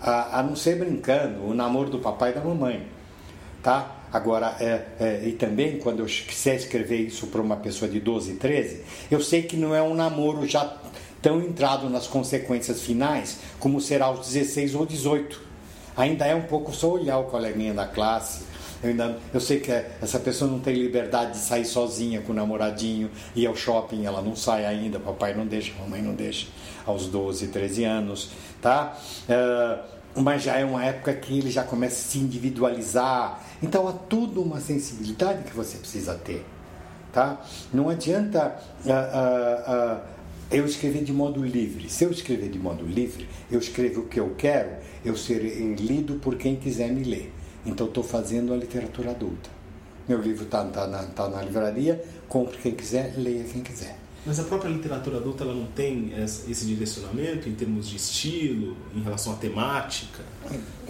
A, 0.00 0.40
a 0.40 0.42
não 0.42 0.56
ser 0.56 0.78
brincando, 0.78 1.44
o 1.44 1.54
namoro 1.54 1.90
do 1.90 1.98
papai 1.98 2.30
e 2.30 2.34
da 2.34 2.40
mamãe. 2.40 2.86
tá? 3.62 3.96
Agora, 4.12 4.56
é, 4.60 4.84
é, 5.00 5.22
e 5.26 5.32
também 5.32 5.78
quando 5.78 6.00
eu 6.00 6.06
quiser 6.06 6.56
escrever 6.56 6.98
isso 6.98 7.28
para 7.28 7.40
uma 7.40 7.56
pessoa 7.56 7.90
de 7.90 7.98
12, 7.98 8.34
13, 8.34 8.84
eu 9.10 9.20
sei 9.22 9.42
que 9.42 9.56
não 9.56 9.74
é 9.74 9.80
um 9.80 9.94
namoro 9.94 10.46
já 10.46 10.76
tão 11.22 11.40
entrado 11.40 11.88
nas 11.88 12.06
consequências 12.06 12.82
finais 12.82 13.38
como 13.58 13.80
será 13.80 14.06
aos 14.06 14.26
16 14.26 14.74
ou 14.74 14.84
18. 14.84 15.40
Ainda 15.96 16.26
é 16.26 16.34
um 16.34 16.42
pouco 16.42 16.74
só 16.74 16.90
olhar 16.90 17.18
o 17.18 17.24
coleguinha 17.24 17.72
da 17.72 17.86
classe. 17.86 18.44
Eu, 18.82 18.90
ainda, 18.90 19.18
eu 19.32 19.40
sei 19.40 19.60
que 19.60 19.70
essa 19.70 20.18
pessoa 20.18 20.50
não 20.50 20.58
tem 20.58 20.74
liberdade 20.74 21.32
de 21.32 21.38
sair 21.38 21.64
sozinha 21.64 22.20
com 22.20 22.32
o 22.32 22.34
namoradinho, 22.34 23.10
ir 23.34 23.46
ao 23.46 23.54
shopping, 23.54 24.04
ela 24.04 24.20
não 24.20 24.34
sai 24.34 24.66
ainda, 24.66 24.98
papai 24.98 25.34
não 25.34 25.46
deixa, 25.46 25.72
mamãe 25.78 26.02
não 26.02 26.14
deixa, 26.14 26.48
aos 26.84 27.06
12, 27.06 27.48
13 27.48 27.84
anos, 27.84 28.30
tá? 28.60 28.98
Uh, 29.28 30.02
mas 30.20 30.42
já 30.42 30.56
é 30.56 30.64
uma 30.64 30.84
época 30.84 31.14
que 31.14 31.38
ele 31.38 31.50
já 31.50 31.62
começa 31.62 31.94
a 31.94 32.10
se 32.10 32.18
individualizar. 32.18 33.42
Então 33.62 33.88
há 33.88 33.92
toda 33.92 34.40
uma 34.40 34.60
sensibilidade 34.60 35.44
que 35.44 35.56
você 35.56 35.78
precisa 35.78 36.14
ter. 36.14 36.44
Tá? 37.12 37.40
Não 37.72 37.88
adianta 37.88 38.56
uh, 38.84 40.00
uh, 40.00 40.00
eu 40.50 40.66
escrever 40.66 41.04
de 41.04 41.12
modo 41.12 41.44
livre. 41.44 41.88
Se 41.88 42.04
eu 42.04 42.10
escrever 42.10 42.50
de 42.50 42.58
modo 42.58 42.84
livre, 42.84 43.28
eu 43.50 43.58
escrevo 43.58 44.02
o 44.02 44.06
que 44.06 44.18
eu 44.18 44.34
quero, 44.36 44.70
eu 45.04 45.16
serei 45.16 45.74
lido 45.74 46.14
por 46.14 46.36
quem 46.36 46.56
quiser 46.56 46.90
me 46.90 47.04
ler. 47.04 47.32
Então 47.64 47.86
estou 47.86 48.02
fazendo 48.02 48.52
a 48.52 48.56
literatura 48.56 49.10
adulta. 49.10 49.50
Meu 50.08 50.20
livro 50.20 50.44
está 50.44 50.64
tá 50.64 50.86
na, 50.86 51.04
tá 51.04 51.28
na 51.28 51.42
livraria, 51.42 52.02
compre 52.28 52.58
quem 52.58 52.74
quiser, 52.74 53.14
leia 53.16 53.44
quem 53.44 53.62
quiser. 53.62 53.96
Mas 54.24 54.38
a 54.38 54.44
própria 54.44 54.68
literatura 54.68 55.16
adulta 55.16 55.42
ela 55.44 55.54
não 55.54 55.66
tem 55.66 56.12
esse 56.22 56.64
direcionamento 56.64 57.48
em 57.48 57.54
termos 57.54 57.88
de 57.88 57.96
estilo, 57.96 58.76
em 58.94 59.02
relação 59.02 59.32
à 59.32 59.36
temática? 59.36 60.22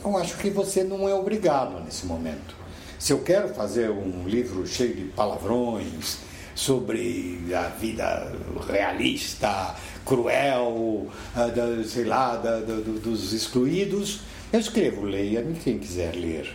Eu 0.05 0.17
acho 0.19 0.37
que 0.37 0.51
você 0.51 0.85
não 0.85 1.09
é 1.09 1.15
obrigado 1.15 1.83
nesse 1.83 2.05
momento. 2.05 2.55
Se 2.99 3.13
eu 3.13 3.21
quero 3.21 3.49
fazer 3.55 3.91
um 3.91 4.29
livro 4.29 4.67
cheio 4.67 4.95
de 4.95 5.05
palavrões, 5.05 6.19
sobre 6.55 7.41
a 7.55 7.69
vida 7.69 8.33
realista, 8.69 9.75
cruel, 10.05 11.09
da, 11.35 11.85
sei 11.85 12.05
lá, 12.05 12.37
dos 12.37 13.33
excluídos, 13.33 14.21
eu 14.53 14.61
escrevo, 14.61 15.05
leia-me 15.05 15.55
quem 15.55 15.79
quiser 15.79 16.15
ler, 16.15 16.53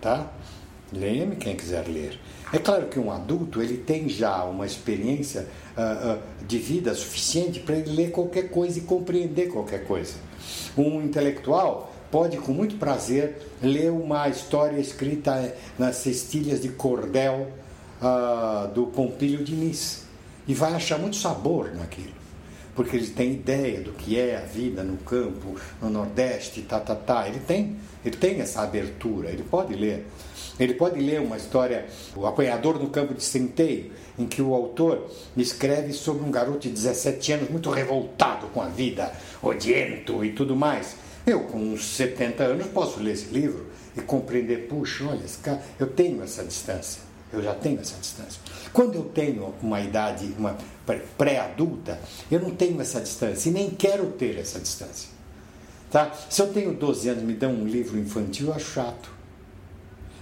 tá? 0.00 0.30
Leia-me 0.92 1.36
quem 1.36 1.56
quiser 1.56 1.86
ler. 1.88 2.18
É 2.52 2.58
claro 2.58 2.86
que 2.86 2.98
um 2.98 3.10
adulto 3.10 3.60
ele 3.60 3.76
tem 3.76 4.08
já 4.08 4.44
uma 4.44 4.64
experiência 4.64 5.48
uh, 5.76 6.14
uh, 6.14 6.46
de 6.46 6.58
vida 6.58 6.94
suficiente 6.94 7.58
para 7.60 7.76
ele 7.76 7.90
ler 7.90 8.10
qualquer 8.12 8.50
coisa 8.50 8.78
e 8.78 8.82
compreender 8.82 9.48
qualquer 9.48 9.84
coisa. 9.84 10.14
Um 10.78 11.02
intelectual 11.02 11.92
pode 12.10 12.36
com 12.36 12.52
muito 12.52 12.76
prazer 12.76 13.36
ler 13.60 13.90
uma 13.90 14.28
história 14.28 14.78
escrita 14.78 15.54
nas 15.78 15.96
cestilhas 15.96 16.62
de 16.62 16.68
cordel 16.68 17.48
uh, 18.00 18.72
do 18.72 18.86
Pompilho 18.86 19.44
Diniz 19.44 20.04
e 20.46 20.54
vai 20.54 20.72
achar 20.74 20.98
muito 20.98 21.16
sabor 21.16 21.74
naquilo, 21.74 22.12
porque 22.76 22.94
ele 22.94 23.08
tem 23.08 23.32
ideia 23.32 23.80
do 23.80 23.92
que 23.92 24.20
é 24.20 24.36
a 24.36 24.40
vida 24.40 24.84
no 24.84 24.98
campo, 24.98 25.56
no 25.80 25.88
Nordeste, 25.88 26.60
tá, 26.60 26.78
tá, 26.78 26.94
tá. 26.94 27.26
Ele 27.26 27.40
tem, 27.40 27.76
ele 28.04 28.16
tem 28.16 28.40
essa 28.40 28.60
abertura, 28.60 29.30
ele 29.30 29.42
pode 29.42 29.74
ler. 29.74 30.06
Ele 30.60 30.74
pode 30.74 31.00
ler 31.00 31.20
uma 31.20 31.36
história, 31.36 31.86
O 32.14 32.26
Apanhador 32.26 32.78
no 32.78 32.88
Campo 32.88 33.14
de 33.14 33.22
Centeio, 33.22 33.90
em 34.18 34.26
que 34.26 34.40
o 34.40 34.54
autor 34.54 35.10
escreve 35.36 35.92
sobre 35.92 36.24
um 36.24 36.30
garoto 36.30 36.60
de 36.60 36.70
17 36.70 37.32
anos 37.32 37.50
muito 37.50 37.70
revoltado 37.70 38.46
com 38.48 38.62
a 38.62 38.66
vida, 38.66 39.12
odiento 39.42 40.24
e 40.24 40.32
tudo 40.32 40.54
mais. 40.54 40.96
Eu, 41.26 41.40
com 41.40 41.58
uns 41.58 41.84
70 41.96 42.44
anos, 42.44 42.66
posso 42.68 43.00
ler 43.00 43.12
esse 43.12 43.26
livro 43.26 43.66
e 43.96 44.00
compreender, 44.00 44.68
puxa, 44.68 45.04
olha, 45.04 45.24
eu 45.78 45.86
tenho 45.88 46.22
essa 46.22 46.44
distância. 46.44 47.02
Eu 47.32 47.42
já 47.42 47.54
tenho 47.54 47.80
essa 47.80 47.96
distância. 47.98 48.40
Quando 48.76 48.96
eu 48.96 49.04
tenho 49.04 49.54
uma 49.62 49.80
idade, 49.80 50.34
uma 50.38 50.54
pré-adulta, 51.16 51.98
eu 52.30 52.38
não 52.38 52.50
tenho 52.50 52.78
essa 52.78 53.00
distância 53.00 53.48
e 53.48 53.52
nem 53.52 53.70
quero 53.70 54.08
ter 54.08 54.36
essa 54.38 54.60
distância. 54.60 55.08
Tá? 55.90 56.12
Se 56.28 56.42
eu 56.42 56.52
tenho 56.52 56.74
12 56.74 57.08
anos 57.08 57.22
e 57.22 57.24
me 57.24 57.32
dão 57.32 57.52
um 57.52 57.66
livro 57.66 57.98
infantil, 57.98 58.52
acho 58.52 58.72
chato. 58.72 59.10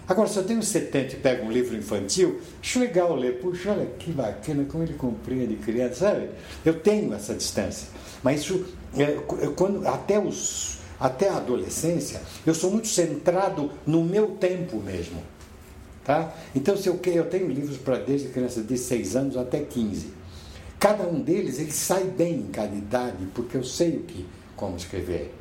Agora, 0.07 0.29
se 0.29 0.37
eu 0.37 0.45
tenho 0.45 0.63
70 0.63 1.15
e 1.15 1.19
pego 1.19 1.47
um 1.47 1.51
livro 1.51 1.77
infantil, 1.77 2.41
acho 2.63 2.79
legal 2.79 3.17
ler. 3.17 3.41
Puxa, 3.41 3.73
olha 3.73 3.87
que 3.99 4.13
bacana, 4.13 4.65
como 4.71 4.85
ele 4.85 4.95
compreende 4.95 5.57
criança, 5.57 6.11
sabe? 6.11 6.29
Eu 6.65 6.79
tenho 6.79 7.13
essa 7.13 7.35
distância. 7.35 7.89
Mas 8.23 8.43
isso, 8.43 8.65
é, 8.97 9.19
quando, 9.57 9.85
até, 9.89 10.17
os, 10.17 10.79
até 11.01 11.29
a 11.29 11.39
adolescência, 11.39 12.23
eu 12.47 12.55
sou 12.55 12.71
muito 12.71 12.87
centrado 12.87 13.73
no 13.85 14.05
meu 14.05 14.29
tempo 14.37 14.77
mesmo. 14.77 15.34
Tá? 16.05 16.35
Então, 16.55 16.77
se 16.77 16.89
eu, 16.89 17.01
eu 17.07 17.25
tenho 17.31 17.49
livros 17.49 17.79
para 17.79 17.97
desde 17.97 18.29
crianças 18.29 18.67
de 18.67 18.77
6 18.77 19.17
anos 19.17 19.37
até 19.37 19.61
15. 19.61 20.13
Cada 20.79 21.05
um 21.05 21.19
deles 21.19 21.59
ele 21.59 21.73
sai 21.73 22.05
bem 22.05 22.41
em 22.41 22.47
cada 22.49 22.75
idade, 22.75 23.27
porque 23.35 23.57
eu 23.57 23.65
sei 23.65 23.97
o 23.97 24.03
que, 24.03 24.27
como 24.55 24.77
escrever. 24.77 25.35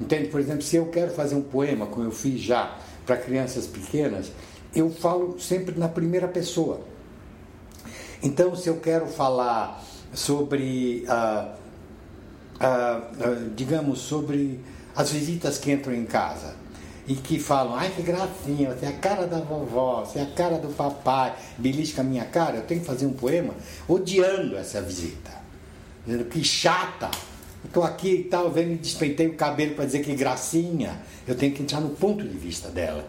Entende? 0.00 0.28
Por 0.28 0.40
exemplo, 0.40 0.62
se 0.62 0.74
eu 0.74 0.86
quero 0.86 1.12
fazer 1.12 1.36
um 1.36 1.42
poema, 1.42 1.86
como 1.86 2.04
eu 2.04 2.10
fiz 2.10 2.40
já 2.40 2.76
para 3.06 3.16
crianças 3.16 3.68
pequenas, 3.68 4.32
eu 4.74 4.90
falo 4.90 5.38
sempre 5.38 5.78
na 5.78 5.88
primeira 5.88 6.26
pessoa. 6.26 6.80
Então, 8.22 8.56
se 8.56 8.68
eu 8.68 8.78
quero 8.78 9.06
falar 9.06 9.82
sobre, 10.12 11.04
ah, 11.08 11.54
ah, 12.58 13.00
ah, 13.20 13.48
digamos, 13.54 14.00
sobre 14.00 14.58
as 14.94 15.12
visitas 15.12 15.56
que 15.56 15.70
entram 15.70 15.94
em 15.94 16.04
casa, 16.04 16.54
e 17.10 17.14
que 17.16 17.40
falam, 17.40 17.74
ai 17.74 17.90
que 17.90 18.02
gracinha, 18.02 18.70
você 18.70 18.86
é 18.86 18.88
a 18.90 18.92
cara 18.92 19.26
da 19.26 19.40
vovó, 19.40 20.04
você 20.04 20.20
é 20.20 20.22
a 20.22 20.26
cara 20.26 20.58
do 20.58 20.68
papai, 20.68 21.34
belisca 21.58 22.02
a 22.02 22.04
minha 22.04 22.24
cara, 22.24 22.58
eu 22.58 22.62
tenho 22.62 22.82
que 22.82 22.86
fazer 22.86 23.04
um 23.04 23.12
poema 23.12 23.52
odiando 23.88 24.56
essa 24.56 24.80
visita. 24.80 25.32
Dizendo 26.06 26.26
que 26.26 26.44
chata, 26.44 27.10
estou 27.64 27.82
aqui 27.82 28.12
e 28.12 28.24
tal, 28.24 28.48
vendo 28.52 28.80
despeitei 28.80 29.26
o 29.26 29.34
cabelo 29.34 29.74
para 29.74 29.86
dizer 29.86 30.04
que 30.04 30.14
gracinha. 30.14 31.02
Eu 31.26 31.34
tenho 31.34 31.52
que 31.52 31.64
entrar 31.64 31.80
no 31.80 31.90
ponto 31.90 32.22
de 32.22 32.38
vista 32.38 32.68
dela. 32.68 33.04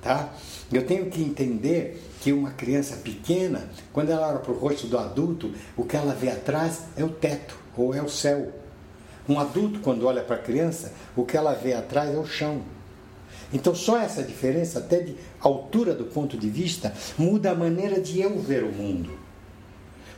Tá? 0.00 0.30
Eu 0.72 0.86
tenho 0.86 1.10
que 1.10 1.20
entender 1.20 2.02
que 2.22 2.32
uma 2.32 2.52
criança 2.52 2.96
pequena, 2.96 3.68
quando 3.92 4.08
ela 4.12 4.30
olha 4.30 4.38
para 4.38 4.52
o 4.52 4.58
rosto 4.58 4.86
do 4.86 4.96
adulto, 4.96 5.52
o 5.76 5.84
que 5.84 5.94
ela 5.94 6.14
vê 6.14 6.30
atrás 6.30 6.84
é 6.96 7.04
o 7.04 7.10
teto 7.10 7.58
ou 7.76 7.94
é 7.94 8.00
o 8.00 8.08
céu. 8.08 8.50
Um 9.28 9.38
adulto, 9.38 9.80
quando 9.80 10.06
olha 10.06 10.22
para 10.22 10.36
a 10.36 10.42
criança, 10.42 10.90
o 11.14 11.22
que 11.22 11.36
ela 11.36 11.52
vê 11.52 11.74
atrás 11.74 12.14
é 12.14 12.16
o 12.16 12.24
chão. 12.24 12.75
Então, 13.52 13.74
só 13.74 13.98
essa 13.98 14.22
diferença, 14.22 14.80
até 14.80 15.00
de 15.00 15.16
altura 15.40 15.94
do 15.94 16.04
ponto 16.04 16.36
de 16.36 16.48
vista, 16.48 16.92
muda 17.16 17.50
a 17.50 17.54
maneira 17.54 18.00
de 18.00 18.20
eu 18.20 18.38
ver 18.38 18.64
o 18.64 18.72
mundo. 18.72 19.10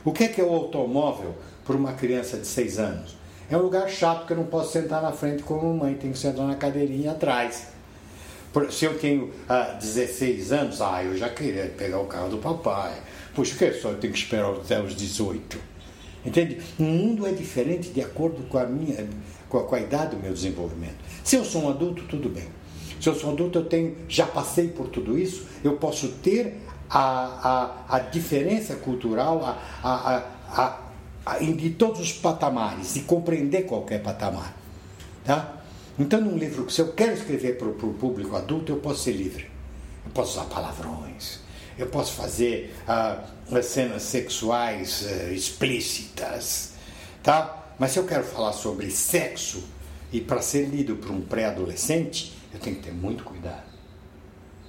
O 0.03 0.11
que 0.11 0.23
é 0.23 0.27
que 0.27 0.41
é 0.41 0.43
o 0.43 0.53
automóvel 0.53 1.35
para 1.65 1.75
uma 1.75 1.93
criança 1.93 2.37
de 2.37 2.47
6 2.47 2.79
anos? 2.79 3.17
É 3.49 3.57
um 3.57 3.61
lugar 3.61 3.89
chato 3.89 4.25
que 4.25 4.33
eu 4.33 4.37
não 4.37 4.45
posso 4.45 4.71
sentar 4.71 5.01
na 5.01 5.11
frente 5.11 5.43
como 5.43 5.73
mamãe, 5.73 5.95
tenho 5.95 6.13
que 6.13 6.19
sentar 6.19 6.45
na 6.45 6.55
cadeirinha 6.55 7.11
atrás. 7.11 7.67
Se 8.71 8.85
eu 8.85 8.97
tenho 8.97 9.31
ah, 9.47 9.77
16 9.79 10.51
anos, 10.51 10.81
ah, 10.81 11.03
eu 11.03 11.15
já 11.17 11.29
queria 11.29 11.65
pegar 11.77 11.99
o 11.99 12.05
carro 12.05 12.29
do 12.29 12.37
papai. 12.37 12.93
Puxa, 13.33 13.55
que 13.55 13.73
só 13.73 13.89
eu 13.89 13.97
tenho 13.97 14.13
que 14.13 14.19
esperar 14.19 14.51
até 14.51 14.81
os 14.81 14.95
18. 14.95 15.57
Entende? 16.25 16.59
O 16.77 16.83
mundo 16.83 17.25
é 17.25 17.31
diferente 17.31 17.89
de 17.89 18.01
acordo 18.01 18.43
com 18.49 18.57
a 18.57 18.65
minha, 18.65 19.07
com 19.47 19.59
a, 19.59 19.63
com 19.63 19.75
a 19.75 19.79
idade 19.79 20.15
do 20.15 20.21
meu 20.21 20.33
desenvolvimento. 20.33 20.97
Se 21.23 21.35
eu 21.35 21.45
sou 21.45 21.63
um 21.63 21.69
adulto, 21.69 22.03
tudo 22.03 22.29
bem. 22.29 22.47
Se 22.99 23.07
eu 23.07 23.15
sou 23.15 23.31
adulto, 23.31 23.59
eu 23.59 23.65
tenho, 23.65 23.95
já 24.07 24.25
passei 24.25 24.67
por 24.67 24.87
tudo 24.87 25.17
isso, 25.17 25.45
eu 25.63 25.77
posso 25.77 26.09
ter 26.09 26.57
a, 26.89 27.75
a, 27.89 27.95
a 27.97 27.99
diferença 27.99 28.75
cultural 28.75 29.43
a, 29.45 29.87
a, 29.87 30.23
a, 30.49 30.79
a, 31.25 31.37
de 31.37 31.69
todos 31.71 32.01
os 32.01 32.11
patamares 32.13 32.95
e 32.95 33.01
compreender 33.01 33.63
qualquer 33.63 34.01
patamar. 34.01 34.55
Tá? 35.23 35.57
Então, 35.97 36.19
num 36.21 36.37
livro, 36.37 36.69
se 36.69 36.81
eu 36.81 36.93
quero 36.93 37.13
escrever 37.13 37.57
para 37.57 37.67
o 37.67 37.93
público 37.93 38.35
adulto, 38.35 38.71
eu 38.71 38.77
posso 38.77 39.03
ser 39.03 39.11
livre. 39.11 39.49
Eu 40.05 40.11
posso 40.11 40.39
usar 40.39 40.49
palavrões, 40.49 41.39
eu 41.77 41.87
posso 41.87 42.13
fazer 42.13 42.73
uh, 42.87 43.61
cenas 43.61 44.03
sexuais 44.03 45.03
uh, 45.03 45.33
explícitas, 45.33 46.71
tá? 47.21 47.73
Mas 47.77 47.91
se 47.91 47.99
eu 47.99 48.05
quero 48.05 48.23
falar 48.23 48.53
sobre 48.53 48.89
sexo 48.89 49.63
e 50.11 50.19
para 50.19 50.41
ser 50.41 50.65
lido 50.65 50.95
por 50.95 51.11
um 51.11 51.21
pré-adolescente, 51.21 52.38
eu 52.53 52.59
tenho 52.59 52.75
que 52.77 52.83
ter 52.83 52.93
muito 52.93 53.23
cuidado. 53.23 53.69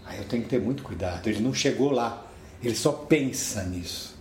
Aí 0.04 0.18
eu 0.18 0.24
tenho 0.24 0.42
que 0.42 0.48
ter 0.48 0.60
muito 0.60 0.82
cuidado. 0.82 1.26
Ele 1.28 1.40
não 1.40 1.54
chegou 1.54 1.90
lá, 1.90 2.26
ele 2.62 2.74
só 2.74 2.92
pensa 2.92 3.62
nisso. 3.64 4.16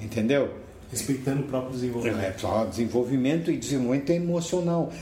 Entendeu? 0.00 0.52
Respeitando 0.90 1.42
o 1.42 1.44
próprio 1.46 1.72
desenvolvimento. 1.72 2.20
É, 2.20 2.38
só 2.38 2.64
desenvolvimento 2.64 3.50
e 3.50 3.56
desenvolvimento 3.56 4.10
emocional. 4.10 4.92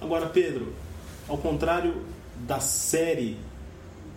Agora, 0.00 0.26
Pedro, 0.26 0.72
ao 1.28 1.38
contrário 1.38 2.02
da 2.46 2.60
série 2.60 3.36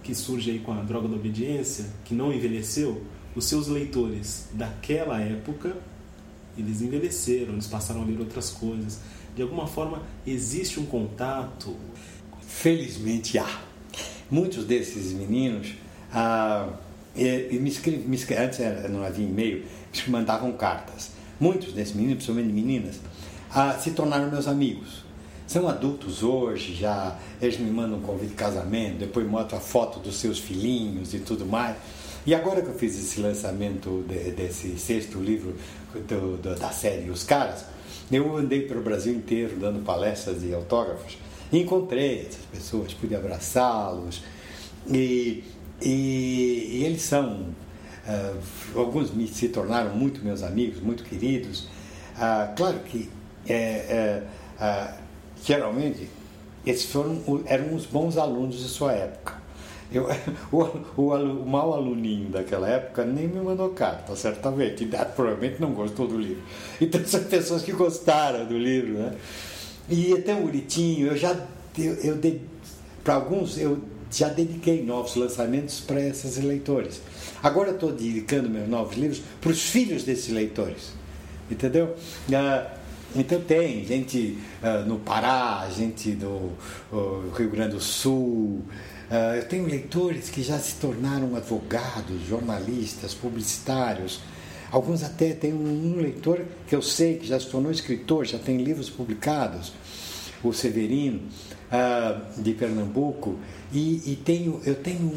que 0.01 0.13
surge 0.13 0.51
aí 0.51 0.59
com 0.59 0.71
a 0.71 0.81
droga 0.81 1.07
da 1.07 1.15
obediência, 1.15 1.85
que 2.05 2.13
não 2.13 2.31
envelheceu, 2.31 3.01
os 3.35 3.45
seus 3.45 3.67
leitores 3.67 4.47
daquela 4.53 5.19
época, 5.19 5.75
eles 6.57 6.81
envelheceram, 6.81 7.53
eles 7.53 7.67
passaram 7.67 8.03
a 8.03 8.05
ler 8.05 8.19
outras 8.19 8.51
coisas. 8.51 8.99
De 9.35 9.41
alguma 9.41 9.67
forma, 9.67 10.03
existe 10.25 10.79
um 10.79 10.85
contato 10.85 11.75
Felizmente 12.55 13.37
há. 13.37 13.61
muitos 14.31 14.63
desses 14.63 15.11
meninos 15.11 15.73
ah, 16.11 16.69
e, 17.13 17.49
e 17.51 17.59
me 17.59 17.69
escreve, 17.69 18.07
me 18.07 18.15
escreve, 18.15 18.43
antes 18.43 18.59
era, 18.61 18.87
não 18.87 19.03
havia 19.03 19.25
e-mail, 19.25 19.65
me 19.93 20.11
mandavam 20.11 20.53
cartas. 20.53 21.11
Muitos 21.37 21.73
desses 21.73 21.93
meninos, 21.93 22.23
principalmente 22.23 22.53
meninas, 22.53 22.95
ah, 23.53 23.77
se 23.77 23.91
tornaram 23.91 24.31
meus 24.31 24.47
amigos. 24.47 25.03
São 25.45 25.67
adultos 25.67 26.23
hoje, 26.23 26.73
já 26.73 27.19
eles 27.41 27.59
me 27.59 27.69
mandam 27.69 27.99
um 27.99 28.01
convite 28.01 28.29
de 28.29 28.35
casamento, 28.35 28.99
depois 28.99 29.27
mostram 29.27 29.59
a 29.59 29.61
foto 29.61 29.99
dos 29.99 30.15
seus 30.15 30.39
filhinhos 30.39 31.13
e 31.13 31.19
tudo 31.19 31.45
mais. 31.45 31.75
E 32.25 32.33
agora 32.33 32.61
que 32.61 32.69
eu 32.69 32.73
fiz 32.73 32.97
esse 32.97 33.19
lançamento 33.19 34.03
de, 34.07 34.31
desse 34.31 34.79
sexto 34.79 35.19
livro 35.19 35.55
do, 35.93 36.37
do, 36.37 36.55
da 36.55 36.71
série 36.71 37.09
Os 37.11 37.23
Caras, 37.23 37.65
eu 38.09 38.37
andei 38.37 38.61
pelo 38.61 38.81
Brasil 38.81 39.13
inteiro 39.13 39.57
dando 39.57 39.83
palestras 39.83 40.41
e 40.41 40.53
autógrafos 40.53 41.17
encontrei 41.61 42.27
essas 42.27 42.45
pessoas, 42.45 42.93
pude 42.93 43.15
abraçá-los 43.15 44.23
e, 44.87 45.43
e, 45.81 46.79
e, 46.79 46.83
eles 46.85 47.01
são, 47.01 47.47
uh, 48.07 48.79
alguns 48.79 49.11
me, 49.11 49.27
se 49.27 49.49
tornaram 49.49 49.95
muito 49.95 50.23
meus 50.23 50.43
amigos, 50.43 50.79
muito 50.79 51.03
queridos. 51.03 51.67
Uh, 52.15 52.55
claro 52.55 52.79
que 52.79 53.09
é, 53.47 53.53
é, 53.53 54.23
uh, 54.59 55.03
geralmente 55.43 56.09
esses 56.65 56.85
foram, 56.85 57.43
eram 57.45 57.75
os 57.75 57.85
bons 57.85 58.17
alunos 58.17 58.59
de 58.59 58.67
sua 58.67 58.93
época. 58.93 59.35
Eu, 59.91 60.07
o, 60.51 60.63
o, 60.97 61.13
o 61.13 61.45
mau 61.45 61.73
aluninho 61.73 62.29
daquela 62.29 62.67
época 62.67 63.05
nem 63.05 63.27
me 63.27 63.39
mandou 63.39 63.69
carta, 63.69 64.15
certamente. 64.15 64.85
Provavelmente 65.15 65.61
não 65.61 65.73
gostou 65.73 66.07
do 66.07 66.17
livro. 66.17 66.43
Então 66.81 67.03
são 67.05 67.23
pessoas 67.23 67.61
que 67.61 67.71
gostaram 67.71 68.45
do 68.45 68.57
livro, 68.57 68.93
né? 68.93 69.15
E 69.89 70.13
é 70.13 70.21
tão 70.21 70.41
bonitinho. 70.41 71.07
Eu 71.07 71.17
já, 71.17 71.35
eu, 71.77 71.93
eu 71.95 72.39
para 73.03 73.15
alguns, 73.15 73.57
eu 73.57 73.79
já 74.11 74.29
dediquei 74.29 74.83
novos 74.83 75.15
lançamentos 75.15 75.79
para 75.79 76.01
esses 76.01 76.37
leitores. 76.37 77.01
Agora 77.43 77.71
estou 77.71 77.91
dedicando 77.91 78.49
meus 78.49 78.67
novos 78.67 78.97
livros 78.97 79.21
para 79.39 79.51
os 79.51 79.61
filhos 79.61 80.03
desses 80.03 80.29
leitores. 80.29 80.93
Entendeu? 81.49 81.95
Ah, 82.33 82.71
então 83.15 83.39
tem 83.41 83.85
gente 83.85 84.37
uh, 84.63 84.87
no 84.87 84.99
Pará, 84.99 85.67
gente 85.69 86.11
do 86.11 86.51
uh, 86.91 87.31
Rio 87.35 87.49
Grande 87.49 87.75
do 87.75 87.81
Sul. 87.81 88.63
Uh, 89.09 89.35
eu 89.37 89.47
tenho 89.47 89.67
leitores 89.67 90.29
que 90.29 90.41
já 90.41 90.57
se 90.57 90.75
tornaram 90.75 91.35
advogados, 91.35 92.27
jornalistas, 92.27 93.13
publicitários. 93.13 94.19
Alguns 94.71 95.03
até 95.03 95.33
tem 95.33 95.53
um, 95.53 95.93
um 95.93 96.01
leitor 96.01 96.41
que 96.67 96.75
eu 96.75 96.81
sei 96.81 97.17
que 97.17 97.27
já 97.27 97.39
se 97.39 97.47
tornou 97.47 97.71
escritor, 97.71 98.25
já 98.25 98.39
tem 98.39 98.57
livros 98.57 98.89
publicados, 98.89 99.73
o 100.43 100.53
Severino, 100.53 101.21
de 102.37 102.53
Pernambuco. 102.53 103.37
E, 103.71 104.11
e, 104.11 104.15
tenho, 104.15 104.61
eu 104.65 104.75
tenho 104.75 105.11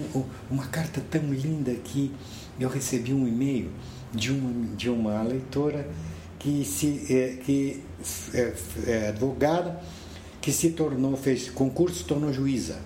uma 0.50 0.66
carta 0.66 1.02
tão 1.10 1.32
linda 1.32 1.72
que 1.74 2.12
eu 2.58 2.68
recebi 2.68 3.12
um 3.12 3.26
e-mail 3.28 3.70
de 4.12 4.32
uma, 4.32 4.76
de 4.76 4.90
uma 4.90 5.22
leitora 5.22 5.88
que, 6.38 6.64
se, 6.64 7.06
é, 7.10 7.36
que 7.44 7.82
é, 8.34 8.54
é 8.86 9.08
advogada, 9.08 9.80
que 10.40 10.52
se 10.52 10.70
tornou, 10.70 11.16
fez 11.16 11.50
concurso, 11.50 11.98
se 11.98 12.04
tornou 12.04 12.32
juíza. 12.32 12.78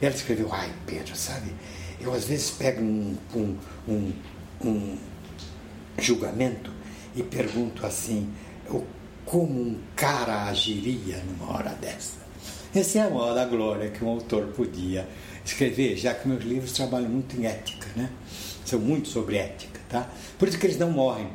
Ela 0.00 0.14
escreveu, 0.14 0.52
ai 0.52 0.70
Pedro, 0.86 1.16
sabe, 1.16 1.52
eu 2.00 2.12
às 2.12 2.24
vezes 2.24 2.50
pego 2.50 2.82
um, 2.82 3.16
um, 3.34 3.56
um, 3.88 4.12
um 4.64 4.96
julgamento 5.98 6.70
e 7.14 7.22
pergunto 7.22 7.86
assim, 7.86 8.32
como 9.24 9.60
um 9.60 9.78
cara 9.96 10.44
agiria 10.44 11.18
numa 11.18 11.52
hora 11.52 11.70
dessa? 11.70 12.24
Essa 12.74 12.98
é 12.98 13.02
a 13.02 13.10
maior 13.10 13.34
da 13.34 13.44
glória 13.44 13.90
que 13.90 14.04
um 14.04 14.08
autor 14.08 14.48
podia 14.48 15.08
escrever, 15.44 15.96
já 15.96 16.12
que 16.12 16.26
meus 16.26 16.42
livros 16.42 16.72
trabalham 16.72 17.08
muito 17.08 17.36
em 17.36 17.46
ética, 17.46 17.86
né? 17.94 18.10
São 18.64 18.80
muito 18.80 19.08
sobre 19.08 19.36
ética, 19.36 19.80
tá? 19.88 20.08
Por 20.38 20.48
isso 20.48 20.58
que 20.58 20.66
eles 20.66 20.78
não 20.78 20.90
morrem 20.90 21.28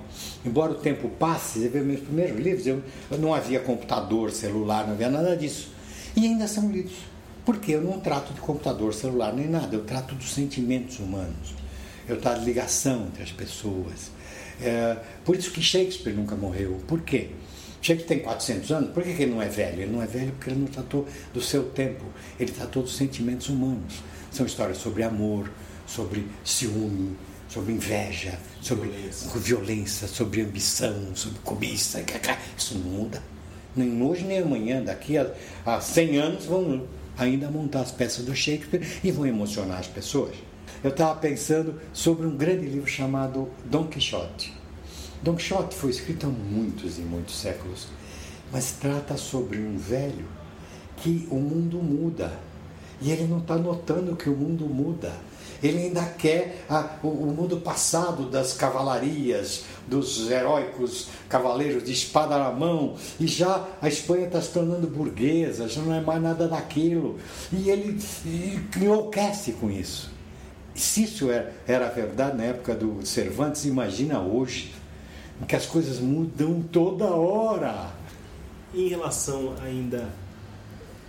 Embora 0.46 0.72
o 0.72 0.76
tempo 0.76 1.10
passe, 1.10 1.60
você 1.60 1.68
vê 1.68 1.82
meus 1.82 2.00
primeiros 2.00 2.40
livros, 2.40 2.66
eu, 2.66 2.82
eu 3.12 3.18
não 3.18 3.34
havia 3.34 3.60
computador, 3.60 4.32
celular, 4.32 4.86
não 4.86 4.94
havia 4.94 5.10
nada 5.10 5.36
disso. 5.36 5.70
E 6.16 6.26
ainda 6.26 6.48
são 6.48 6.72
lidos. 6.72 6.94
Porque 7.46 7.74
eu 7.74 7.82
não 7.82 8.00
trato 8.00 8.34
de 8.34 8.40
computador, 8.40 8.94
celular, 8.94 9.34
nem 9.34 9.50
nada. 9.50 9.76
Eu 9.76 9.84
trato 9.84 10.16
dos 10.16 10.34
sentimentos 10.34 11.00
humanos. 11.00 11.54
Eu 12.08 12.20
trato 12.22 12.40
de 12.40 12.46
ligação 12.46 13.08
entre 13.08 13.24
as 13.24 13.32
pessoas. 13.32 14.12
É, 14.62 14.98
por 15.24 15.36
isso 15.36 15.52
que 15.52 15.62
Shakespeare 15.62 16.14
nunca 16.14 16.36
morreu. 16.36 16.80
Por 16.88 17.02
quê? 17.02 17.30
Shakespeare 17.82 18.18
tem 18.18 18.20
400 18.20 18.72
anos, 18.72 18.92
por 18.92 19.04
que 19.04 19.10
ele 19.10 19.28
não 19.28 19.42
é 19.42 19.48
velho? 19.48 19.82
Ele 19.82 19.92
não 19.92 20.02
é 20.02 20.06
velho 20.06 20.32
porque 20.34 20.50
ele 20.50 20.60
não 20.60 20.68
tratou 20.68 21.08
do 21.34 21.42
seu 21.42 21.64
tempo, 21.70 22.04
ele 22.40 22.52
tratou 22.52 22.84
dos 22.84 22.96
sentimentos 22.96 23.48
humanos. 23.48 24.04
São 24.32 24.46
histórias 24.46 24.78
sobre 24.78 25.02
amor, 25.04 25.50
sobre 25.88 26.28
ciúme, 26.44 27.16
sobre 27.48 27.74
inveja, 27.74 28.38
sobre 28.62 28.90
violência, 28.90 29.40
violência 29.40 30.08
sobre 30.08 30.42
ambição, 30.42 31.16
sobre 31.16 31.40
cobiça. 31.40 32.04
Isso 32.58 32.78
não 32.78 32.92
muda. 32.92 33.24
Nem 33.76 34.02
hoje 34.04 34.24
nem 34.24 34.40
amanhã. 34.40 34.84
Daqui 34.84 35.18
a, 35.18 35.32
a 35.66 35.82
100 35.82 36.18
anos 36.18 36.46
vão 36.46 36.86
ainda 37.18 37.50
montar 37.50 37.82
as 37.82 37.92
peças 37.92 38.26
do 38.26 38.36
Shakespeare 38.36 38.86
e 39.04 39.12
vão 39.12 39.26
emocionar 39.26 39.80
as 39.80 39.88
pessoas. 39.88 40.36
Eu 40.84 40.92
estava 40.92 41.20
pensando 41.20 41.80
sobre 41.94 42.26
um 42.26 42.36
grande 42.36 42.66
livro 42.66 42.88
chamado 42.88 43.50
Dom 43.66 43.88
Quixote. 43.88 44.54
Dom 45.22 45.36
Quixote 45.36 45.76
foi 45.76 45.90
escrito 45.90 46.28
há 46.28 46.30
muitos 46.30 46.98
e 46.98 47.02
muitos 47.02 47.40
séculos, 47.40 47.88
mas 48.52 48.72
trata 48.74 49.18
sobre 49.18 49.58
um 49.60 49.78
velho 49.78 50.26
que 50.98 51.28
o 51.30 51.36
mundo 51.36 51.78
muda 51.78 52.32
e 53.02 53.12
ele 53.12 53.28
não 53.28 53.40
está 53.40 53.56
notando 53.56 54.16
que 54.16 54.30
o 54.30 54.36
mundo 54.36 54.66
muda 54.66 55.14
ele 55.62 55.78
ainda 55.78 56.04
quer 56.06 56.64
a, 56.70 56.98
o, 57.04 57.08
o, 57.08 57.34
mundo 57.34 57.58
passado 57.58 58.30
das 58.30 58.54
cavalarias, 58.54 59.66
dos 59.88 60.30
heróicos 60.30 61.08
cavaleiros 61.28 61.84
de 61.84 61.92
espada 61.92 62.38
na 62.38 62.52
mão, 62.52 62.96
e 63.20 63.28
já 63.28 63.66
a 63.82 63.88
Espanha 63.88 64.28
está 64.28 64.42
se 64.42 64.52
tornando 64.52 64.88
burguesa, 64.88 65.68
já 65.68 65.82
não 65.82 65.94
é 65.94 66.02
mais 66.02 66.22
nada 66.22 66.48
daquilo. 66.48 67.18
E 67.52 67.70
ele, 67.70 68.00
enlouquece 68.78 69.54
com 69.54 69.70
isso. 69.70 70.10
Se 70.80 71.04
isso 71.04 71.30
era, 71.30 71.54
era 71.68 71.90
verdade 71.90 72.38
na 72.38 72.46
época 72.46 72.74
do 72.74 73.06
Cervantes, 73.06 73.66
imagina 73.66 74.22
hoje, 74.22 74.74
que 75.46 75.54
as 75.54 75.66
coisas 75.66 76.00
mudam 76.00 76.62
toda 76.72 77.06
hora. 77.06 77.92
Em 78.74 78.88
relação 78.88 79.56
ainda 79.62 80.08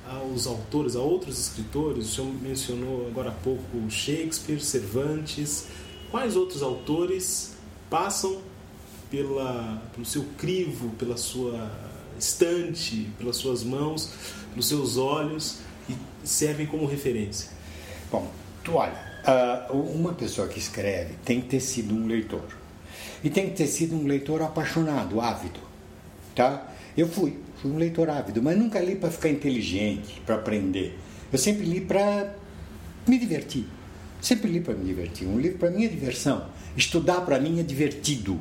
aos 0.09 0.49
autores, 0.49 0.97
a 0.97 0.99
outros 0.99 1.39
escritores? 1.39 2.07
O 2.07 2.09
senhor 2.09 2.33
mencionou 2.43 3.07
agora 3.07 3.29
há 3.29 3.33
pouco 3.33 3.63
Shakespeare, 3.89 4.61
Cervantes. 4.61 5.69
Quais 6.11 6.35
outros 6.35 6.65
autores 6.65 7.55
passam 7.89 8.41
pela, 9.09 9.81
pelo 9.95 10.05
seu 10.05 10.25
crivo, 10.37 10.91
pela 10.99 11.17
sua 11.17 11.71
estante, 12.19 13.09
pelas 13.17 13.37
suas 13.37 13.63
mãos, 13.63 14.11
pelos 14.51 14.67
seus 14.67 14.97
olhos 14.97 15.59
e 15.89 15.95
servem 16.27 16.67
como 16.67 16.87
referência? 16.87 17.51
Bom, 18.11 18.29
tu 18.65 18.75
olha, 18.75 19.10
uma 19.71 20.13
pessoa 20.13 20.49
que 20.49 20.59
escreve 20.59 21.15
tem 21.25 21.41
que 21.41 21.49
ter 21.49 21.61
sido 21.61 21.95
um 21.95 22.07
leitor. 22.07 22.45
E 23.23 23.31
tem 23.31 23.51
que 23.51 23.57
ter 23.57 23.67
sido 23.67 23.95
um 23.95 24.07
leitor 24.07 24.43
apaixonado, 24.43 25.21
ávido. 25.21 25.61
Tá? 26.35 26.67
Eu 26.97 27.09
fui 27.09 27.37
fui 27.61 27.71
um 27.71 27.77
leitor 27.77 28.09
ávido, 28.09 28.43
mas 28.43 28.57
nunca 28.57 28.81
li 28.81 28.97
para 28.97 29.11
ficar 29.11 29.29
inteligente, 29.29 30.21
para 30.25 30.37
aprender. 30.37 30.99
Eu 31.33 31.39
sempre 31.39 31.65
li 31.67 31.81
para 31.81 32.35
me 33.07 33.19
divertir. 33.19 33.67
Sempre 34.21 34.51
li 34.51 34.61
para 34.61 34.75
me 34.75 34.85
divertir. 34.85 35.27
Um 35.27 35.39
livro 35.39 35.59
para 35.59 35.71
mim 35.71 35.85
é 35.85 35.89
diversão. 35.89 36.47
Estudar 36.77 37.21
para 37.23 37.39
mim 37.39 37.61
é 37.61 37.63
divertido. 37.63 38.41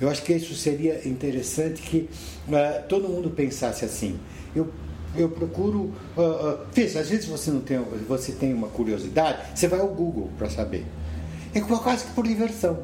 Eu 0.00 0.08
acho 0.08 0.22
que 0.22 0.32
isso 0.32 0.54
seria 0.54 1.06
interessante 1.06 1.82
que 1.82 2.08
uh, 2.48 2.86
todo 2.88 3.08
mundo 3.08 3.30
pensasse 3.30 3.84
assim. 3.84 4.18
Eu 4.54 4.72
eu 5.16 5.28
procuro. 5.28 5.92
Uh, 6.16 6.58
às 6.98 7.08
vezes 7.08 7.26
você 7.26 7.50
não 7.50 7.60
tem, 7.60 7.78
você 8.08 8.32
tem 8.32 8.52
uma 8.52 8.68
curiosidade, 8.68 9.38
você 9.54 9.68
vai 9.68 9.80
ao 9.80 9.88
Google 9.88 10.30
para 10.38 10.48
saber. 10.50 10.84
É 11.54 11.60
quase 11.60 12.04
que 12.04 12.12
por 12.12 12.26
diversão. 12.26 12.78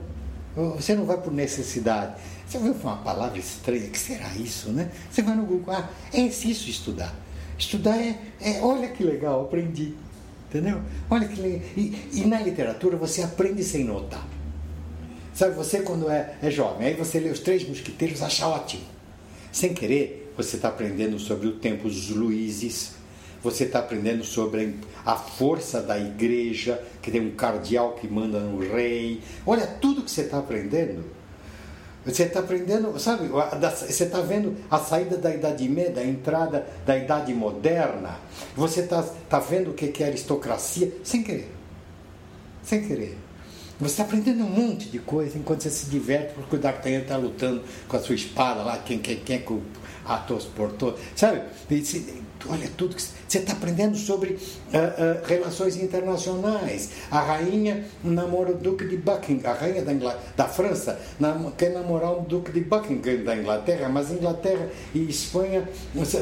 Você 0.76 0.94
não 0.94 1.04
vai 1.04 1.16
por 1.16 1.32
necessidade. 1.32 2.14
Você 2.46 2.58
ouviu 2.58 2.72
uma 2.82 2.96
palavra 2.96 3.38
estranha, 3.38 3.88
que 3.88 3.98
será 3.98 4.34
isso, 4.34 4.70
né? 4.70 4.90
Você 5.10 5.22
vai 5.22 5.36
no 5.36 5.44
Google, 5.44 5.72
ah, 5.72 5.88
é 6.12 6.20
isso 6.20 6.68
estudar. 6.68 7.14
Estudar 7.56 7.96
é, 7.96 8.18
é 8.40 8.60
olha 8.60 8.88
que 8.88 9.04
legal, 9.04 9.42
aprendi. 9.42 9.94
Entendeu? 10.48 10.80
Olha 11.08 11.28
que 11.28 11.40
legal. 11.40 11.60
E, 11.76 12.08
e, 12.12 12.26
na 12.26 12.40
literatura 12.40 12.96
você 12.96 13.22
aprende 13.22 13.62
sem 13.62 13.84
notar. 13.84 14.26
Sabe, 15.32 15.54
você 15.54 15.82
quando 15.82 16.10
é, 16.10 16.34
é 16.42 16.50
jovem, 16.50 16.88
aí 16.88 16.94
você 16.94 17.20
lê 17.20 17.30
os 17.30 17.38
Três 17.38 17.66
Mosquiteiros, 17.68 18.20
acha 18.20 18.48
ótimo. 18.48 18.82
Sem 19.52 19.72
querer, 19.72 20.19
você 20.42 20.56
está 20.56 20.68
aprendendo 20.68 21.18
sobre 21.18 21.48
o 21.48 21.52
tempo 21.52 21.84
dos 21.84 22.10
Luíses, 22.10 22.92
você 23.42 23.64
está 23.64 23.78
aprendendo 23.78 24.22
sobre 24.24 24.76
a 25.04 25.16
força 25.16 25.80
da 25.80 25.98
igreja, 25.98 26.82
que 27.00 27.10
tem 27.10 27.20
um 27.20 27.30
cardeal 27.30 27.94
que 27.94 28.06
manda 28.06 28.38
no 28.38 28.58
rei. 28.58 29.20
Olha 29.46 29.66
tudo 29.66 30.02
que 30.02 30.10
você 30.10 30.22
está 30.22 30.38
aprendendo 30.38 31.04
Você 32.04 32.24
está 32.24 32.40
aprendendo, 32.40 32.98
sabe? 32.98 33.28
Você 33.28 34.04
está 34.04 34.20
vendo 34.20 34.56
a 34.70 34.78
saída 34.78 35.16
da 35.18 35.34
Idade 35.34 35.68
Média, 35.68 36.02
a 36.02 36.06
entrada 36.06 36.66
da 36.86 36.96
Idade 36.96 37.32
Moderna. 37.34 38.18
Você 38.56 38.80
está 38.80 39.02
tá 39.02 39.38
vendo 39.38 39.70
o 39.70 39.74
que 39.74 40.02
é 40.02 40.06
aristocracia 40.06 40.92
sem 41.04 41.22
querer. 41.22 41.50
Sem 42.62 42.86
querer. 42.86 43.18
Você 43.80 43.92
está 43.92 44.02
aprendendo 44.02 44.44
um 44.44 44.48
monte 44.48 44.90
de 44.90 44.98
coisa 44.98 45.38
enquanto 45.38 45.62
você 45.62 45.70
se 45.70 45.86
diverte, 45.86 46.34
porque 46.34 46.56
o 46.56 46.58
D'Artagnan 46.58 47.00
está 47.00 47.16
lutando 47.16 47.62
com 47.88 47.96
a 47.96 48.00
sua 48.00 48.14
espada 48.14 48.62
lá, 48.62 48.76
quem, 48.76 48.98
quem, 48.98 49.16
quem 49.16 49.36
é 49.36 49.38
que 49.38 49.52
o 49.54 49.62
ator 50.14 50.42
portou. 50.56 50.98
Sabe? 51.14 51.42
olha 52.48 52.70
tudo 52.76 52.96
que 52.96 53.02
você 53.02 53.38
está 53.38 53.52
aprendendo 53.52 53.96
sobre 53.96 54.32
uh, 54.32 54.36
uh, 54.36 55.26
relações 55.26 55.76
internacionais. 55.76 56.90
A 57.10 57.20
rainha 57.20 57.84
namora 58.02 58.52
o 58.52 58.54
Duque 58.54 58.86
de 58.86 58.96
Buckingham, 58.96 59.50
a 59.50 59.54
rainha 59.54 59.82
da, 59.82 59.92
Ingl... 59.92 60.10
da 60.36 60.48
França 60.48 60.98
nam... 61.18 61.52
quer 61.56 61.70
namorar 61.70 62.12
o 62.12 62.22
Duque 62.22 62.50
de 62.50 62.60
Buckingham 62.60 63.24
da 63.24 63.36
Inglaterra, 63.36 63.88
mas 63.88 64.10
Inglaterra 64.10 64.68
e 64.94 65.08
Espanha 65.08 65.68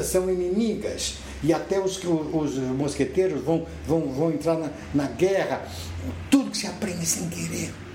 são 0.03 0.29
inimigas. 0.29 1.17
E 1.41 1.53
até 1.53 1.79
os, 1.79 1.99
os 2.03 2.55
mosqueteiros 2.57 3.41
vão, 3.41 3.65
vão, 3.87 4.01
vão 4.11 4.29
entrar 4.31 4.57
na, 4.57 4.69
na 4.93 5.07
guerra. 5.07 5.65
Tudo 6.29 6.51
que 6.51 6.57
se 6.57 6.67
aprende 6.67 7.05
sem 7.05 7.29
querer. 7.29 7.88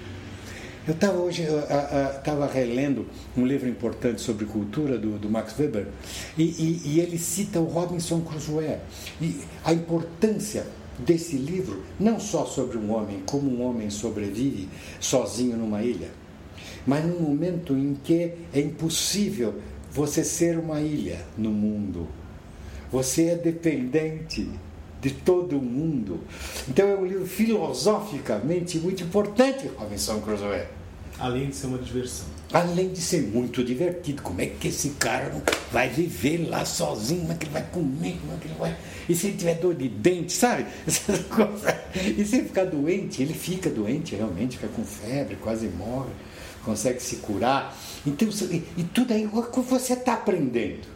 Eu 0.86 0.92
estava 0.92 1.18
hoje 1.18 1.42
estava 1.42 2.46
relendo 2.46 3.06
um 3.34 3.46
livro 3.46 3.66
importante 3.66 4.20
sobre 4.20 4.44
cultura 4.44 4.98
do, 4.98 5.18
do 5.18 5.30
Max 5.30 5.58
Weber 5.58 5.86
e, 6.36 6.42
e, 6.42 6.82
e, 6.84 7.00
ele 7.00 7.16
cita 7.16 7.58
o 7.58 7.64
Robinson 7.64 8.20
Crusoe 8.20 8.76
e 9.18 9.40
a 9.64 9.72
importância 9.72 10.66
desse 10.98 11.36
livro 11.36 11.82
não 11.98 12.20
só 12.20 12.44
sobre 12.44 12.76
um 12.76 12.92
homem 12.92 13.22
como 13.24 13.50
um 13.50 13.62
homem 13.62 13.88
sobrevive 13.88 14.68
sozinho 15.00 15.56
numa 15.56 15.82
ilha, 15.82 16.10
mas 16.86 17.02
num 17.02 17.18
momento 17.18 17.72
em 17.72 17.94
que 17.94 18.32
é 18.52 18.60
impossível 18.60 19.54
você 19.90 20.22
ser 20.22 20.58
uma 20.58 20.82
ilha 20.82 21.24
no 21.38 21.50
mundo. 21.50 22.06
Você 22.92 23.28
é 23.28 23.36
dependente 23.36 24.50
de 25.04 25.10
todo 25.10 25.58
o 25.58 25.62
mundo. 25.62 26.20
Então 26.66 26.88
é 26.88 26.96
um 26.96 27.04
livro 27.04 27.26
filosoficamente 27.26 28.78
muito 28.78 29.02
importante, 29.02 29.70
Robinson 29.76 30.18
Crusoe. 30.22 30.62
Além 31.18 31.50
de 31.50 31.56
ser 31.56 31.66
uma 31.66 31.78
diversão. 31.78 32.26
Além 32.50 32.88
de 32.88 33.00
ser 33.00 33.22
muito 33.22 33.62
divertido. 33.62 34.22
Como 34.22 34.40
é 34.40 34.46
que 34.46 34.68
esse 34.68 34.90
cara 34.90 35.30
vai 35.70 35.90
viver 35.90 36.48
lá 36.48 36.64
sozinho? 36.64 37.20
Como 37.20 37.32
é 37.32 37.36
que 37.36 37.44
ele 37.44 37.52
vai 37.52 37.62
comer? 37.70 38.18
Como 38.18 38.32
é 38.32 38.36
que 38.40 38.48
ele 38.48 38.54
vai. 38.58 38.76
E 39.06 39.14
se 39.14 39.26
ele 39.26 39.36
tiver 39.36 39.54
dor 39.56 39.74
de 39.74 39.88
dente, 39.88 40.32
sabe? 40.32 40.66
E 41.94 42.24
se 42.24 42.36
ele 42.36 42.48
ficar 42.48 42.64
doente, 42.64 43.22
ele 43.22 43.34
fica 43.34 43.70
doente 43.70 44.16
realmente, 44.16 44.56
fica 44.56 44.68
com 44.68 44.84
febre, 44.84 45.36
quase 45.36 45.68
morre, 45.68 46.10
consegue 46.64 47.00
se 47.00 47.16
curar. 47.16 47.76
Então, 48.04 48.28
e 48.76 48.82
tudo 48.82 49.12
aí 49.12 49.26
você 49.26 49.92
está 49.92 50.14
aprendendo. 50.14 50.88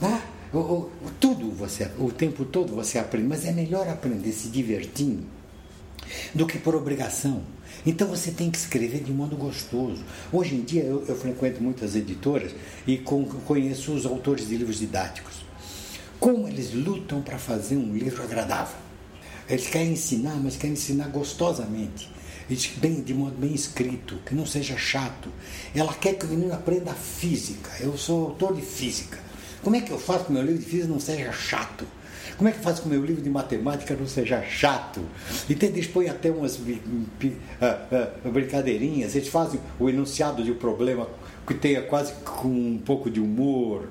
Né? 0.00 0.22
O, 0.52 0.58
o, 0.58 0.90
tudo 1.18 1.50
você, 1.50 1.90
o 1.98 2.10
tempo 2.10 2.44
todo 2.44 2.74
você 2.74 2.98
aprende, 2.98 3.26
mas 3.26 3.44
é 3.44 3.52
melhor 3.52 3.88
aprender 3.88 4.32
se 4.32 4.48
divertindo 4.48 5.24
do 6.34 6.46
que 6.46 6.58
por 6.58 6.74
obrigação. 6.74 7.42
Então 7.84 8.08
você 8.08 8.30
tem 8.30 8.50
que 8.50 8.58
escrever 8.58 9.02
de 9.02 9.12
modo 9.12 9.36
gostoso. 9.36 10.02
Hoje 10.32 10.54
em 10.54 10.62
dia 10.62 10.82
eu, 10.82 11.04
eu 11.06 11.16
frequento 11.16 11.62
muitas 11.62 11.94
editoras 11.94 12.52
e 12.86 12.98
com, 12.98 13.24
conheço 13.24 13.92
os 13.92 14.06
autores 14.06 14.48
de 14.48 14.56
livros 14.56 14.78
didáticos. 14.78 15.44
Como 16.18 16.48
eles 16.48 16.72
lutam 16.72 17.20
para 17.22 17.38
fazer 17.38 17.76
um 17.76 17.92
livro 17.94 18.22
agradável. 18.22 18.76
Eles 19.48 19.66
querem 19.68 19.92
ensinar, 19.92 20.36
mas 20.42 20.56
querem 20.56 20.72
ensinar 20.72 21.08
gostosamente. 21.08 22.10
Bem, 22.76 23.02
de 23.02 23.12
modo 23.12 23.36
bem 23.36 23.54
escrito, 23.54 24.16
que 24.24 24.34
não 24.34 24.46
seja 24.46 24.76
chato. 24.76 25.28
Ela 25.74 25.92
quer 25.94 26.14
que 26.14 26.26
o 26.26 26.28
menino 26.28 26.52
aprenda 26.54 26.92
física. 26.94 27.70
Eu 27.80 27.96
sou 27.98 28.26
autor 28.28 28.54
de 28.54 28.62
física. 28.62 29.18
Como 29.66 29.74
é 29.74 29.80
que 29.80 29.90
eu 29.90 29.98
faço 29.98 30.26
que 30.26 30.32
meu 30.32 30.42
livro 30.42 30.62
de 30.62 30.64
física 30.64 30.86
não 30.86 31.00
seja 31.00 31.32
chato? 31.32 31.84
Como 32.36 32.48
é 32.48 32.52
que 32.52 32.58
eu 32.58 32.62
faço 32.62 32.82
que 32.82 32.88
meu 32.88 33.04
livro 33.04 33.20
de 33.20 33.28
matemática 33.28 33.96
não 33.96 34.06
seja 34.06 34.40
chato? 34.44 35.00
Então 35.50 35.68
eles 35.68 35.88
põem 35.88 36.08
até 36.08 36.30
umas 36.30 36.56
ah, 37.60 37.86
ah, 37.90 38.28
brincadeirinhas, 38.28 39.16
eles 39.16 39.26
fazem 39.26 39.58
o 39.80 39.88
enunciado 39.88 40.44
de 40.44 40.52
um 40.52 40.54
problema 40.54 41.08
que 41.44 41.52
tenha 41.52 41.82
quase 41.82 42.12
com 42.24 42.46
um 42.46 42.78
pouco 42.78 43.10
de 43.10 43.18
humor, 43.18 43.88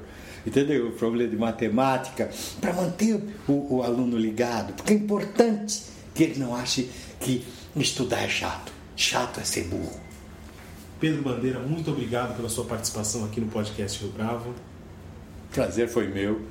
entendeu? 0.47 0.88
O 0.88 0.91
problema 0.93 1.29
de 1.29 1.35
matemática, 1.35 2.29
para 2.61 2.71
manter 2.71 3.21
o, 3.45 3.75
o 3.75 3.83
aluno 3.83 4.17
ligado, 4.17 4.71
porque 4.75 4.93
é 4.93 4.95
importante 4.95 5.81
que 6.13 6.23
ele 6.23 6.39
não 6.39 6.55
ache 6.55 6.89
que 7.19 7.45
estudar 7.75 8.21
é 8.21 8.29
chato. 8.29 8.71
Chato 8.95 9.41
é 9.41 9.43
ser 9.43 9.65
burro. 9.65 9.99
Pedro 11.01 11.21
Bandeira, 11.21 11.59
muito 11.59 11.91
obrigado 11.91 12.33
pela 12.38 12.47
sua 12.47 12.63
participação 12.63 13.25
aqui 13.25 13.41
no 13.41 13.47
podcast 13.47 14.01
Rio 14.01 14.13
Bravo 14.13 14.55
prazer 15.56 15.88
foi 15.88 16.08
meu. 16.08 16.41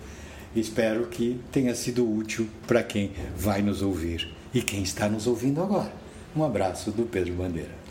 Espero 0.56 1.06
que 1.06 1.38
tenha 1.52 1.74
sido 1.74 2.10
útil 2.10 2.48
para 2.66 2.82
quem 2.82 3.12
vai 3.36 3.60
nos 3.60 3.82
ouvir 3.82 4.32
e 4.52 4.62
quem 4.62 4.82
está 4.82 5.08
nos 5.08 5.26
ouvindo 5.26 5.60
agora. 5.60 5.92
Um 6.34 6.42
abraço 6.42 6.90
do 6.90 7.02
Pedro 7.04 7.34
Bandeira. 7.34 7.84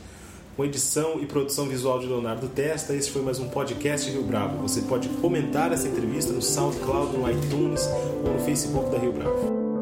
Com 0.58 0.66
edição 0.66 1.20
e 1.22 1.26
produção 1.26 1.68
visual 1.68 2.00
de 2.00 2.08
Leonardo 2.08 2.48
Testa, 2.48 2.94
esse 2.96 3.10
foi 3.10 3.22
mais 3.22 3.40
um 3.40 3.50
podcast 3.50 4.10
Rio 4.10 4.24
Bravo. 4.24 4.62
Você 4.62 4.82
pode 4.82 5.08
comentar 5.10 5.72
essa 5.72 5.88
entrevista 5.88 6.32
no 6.32 6.42
SoundCloud, 6.42 7.18
no 7.18 7.30
iTunes 7.30 7.88
ou 8.26 8.34
no 8.34 8.40
Facebook 8.40 8.90
da 8.90 8.98
Rio 8.98 9.14
Bravo. 9.14 9.73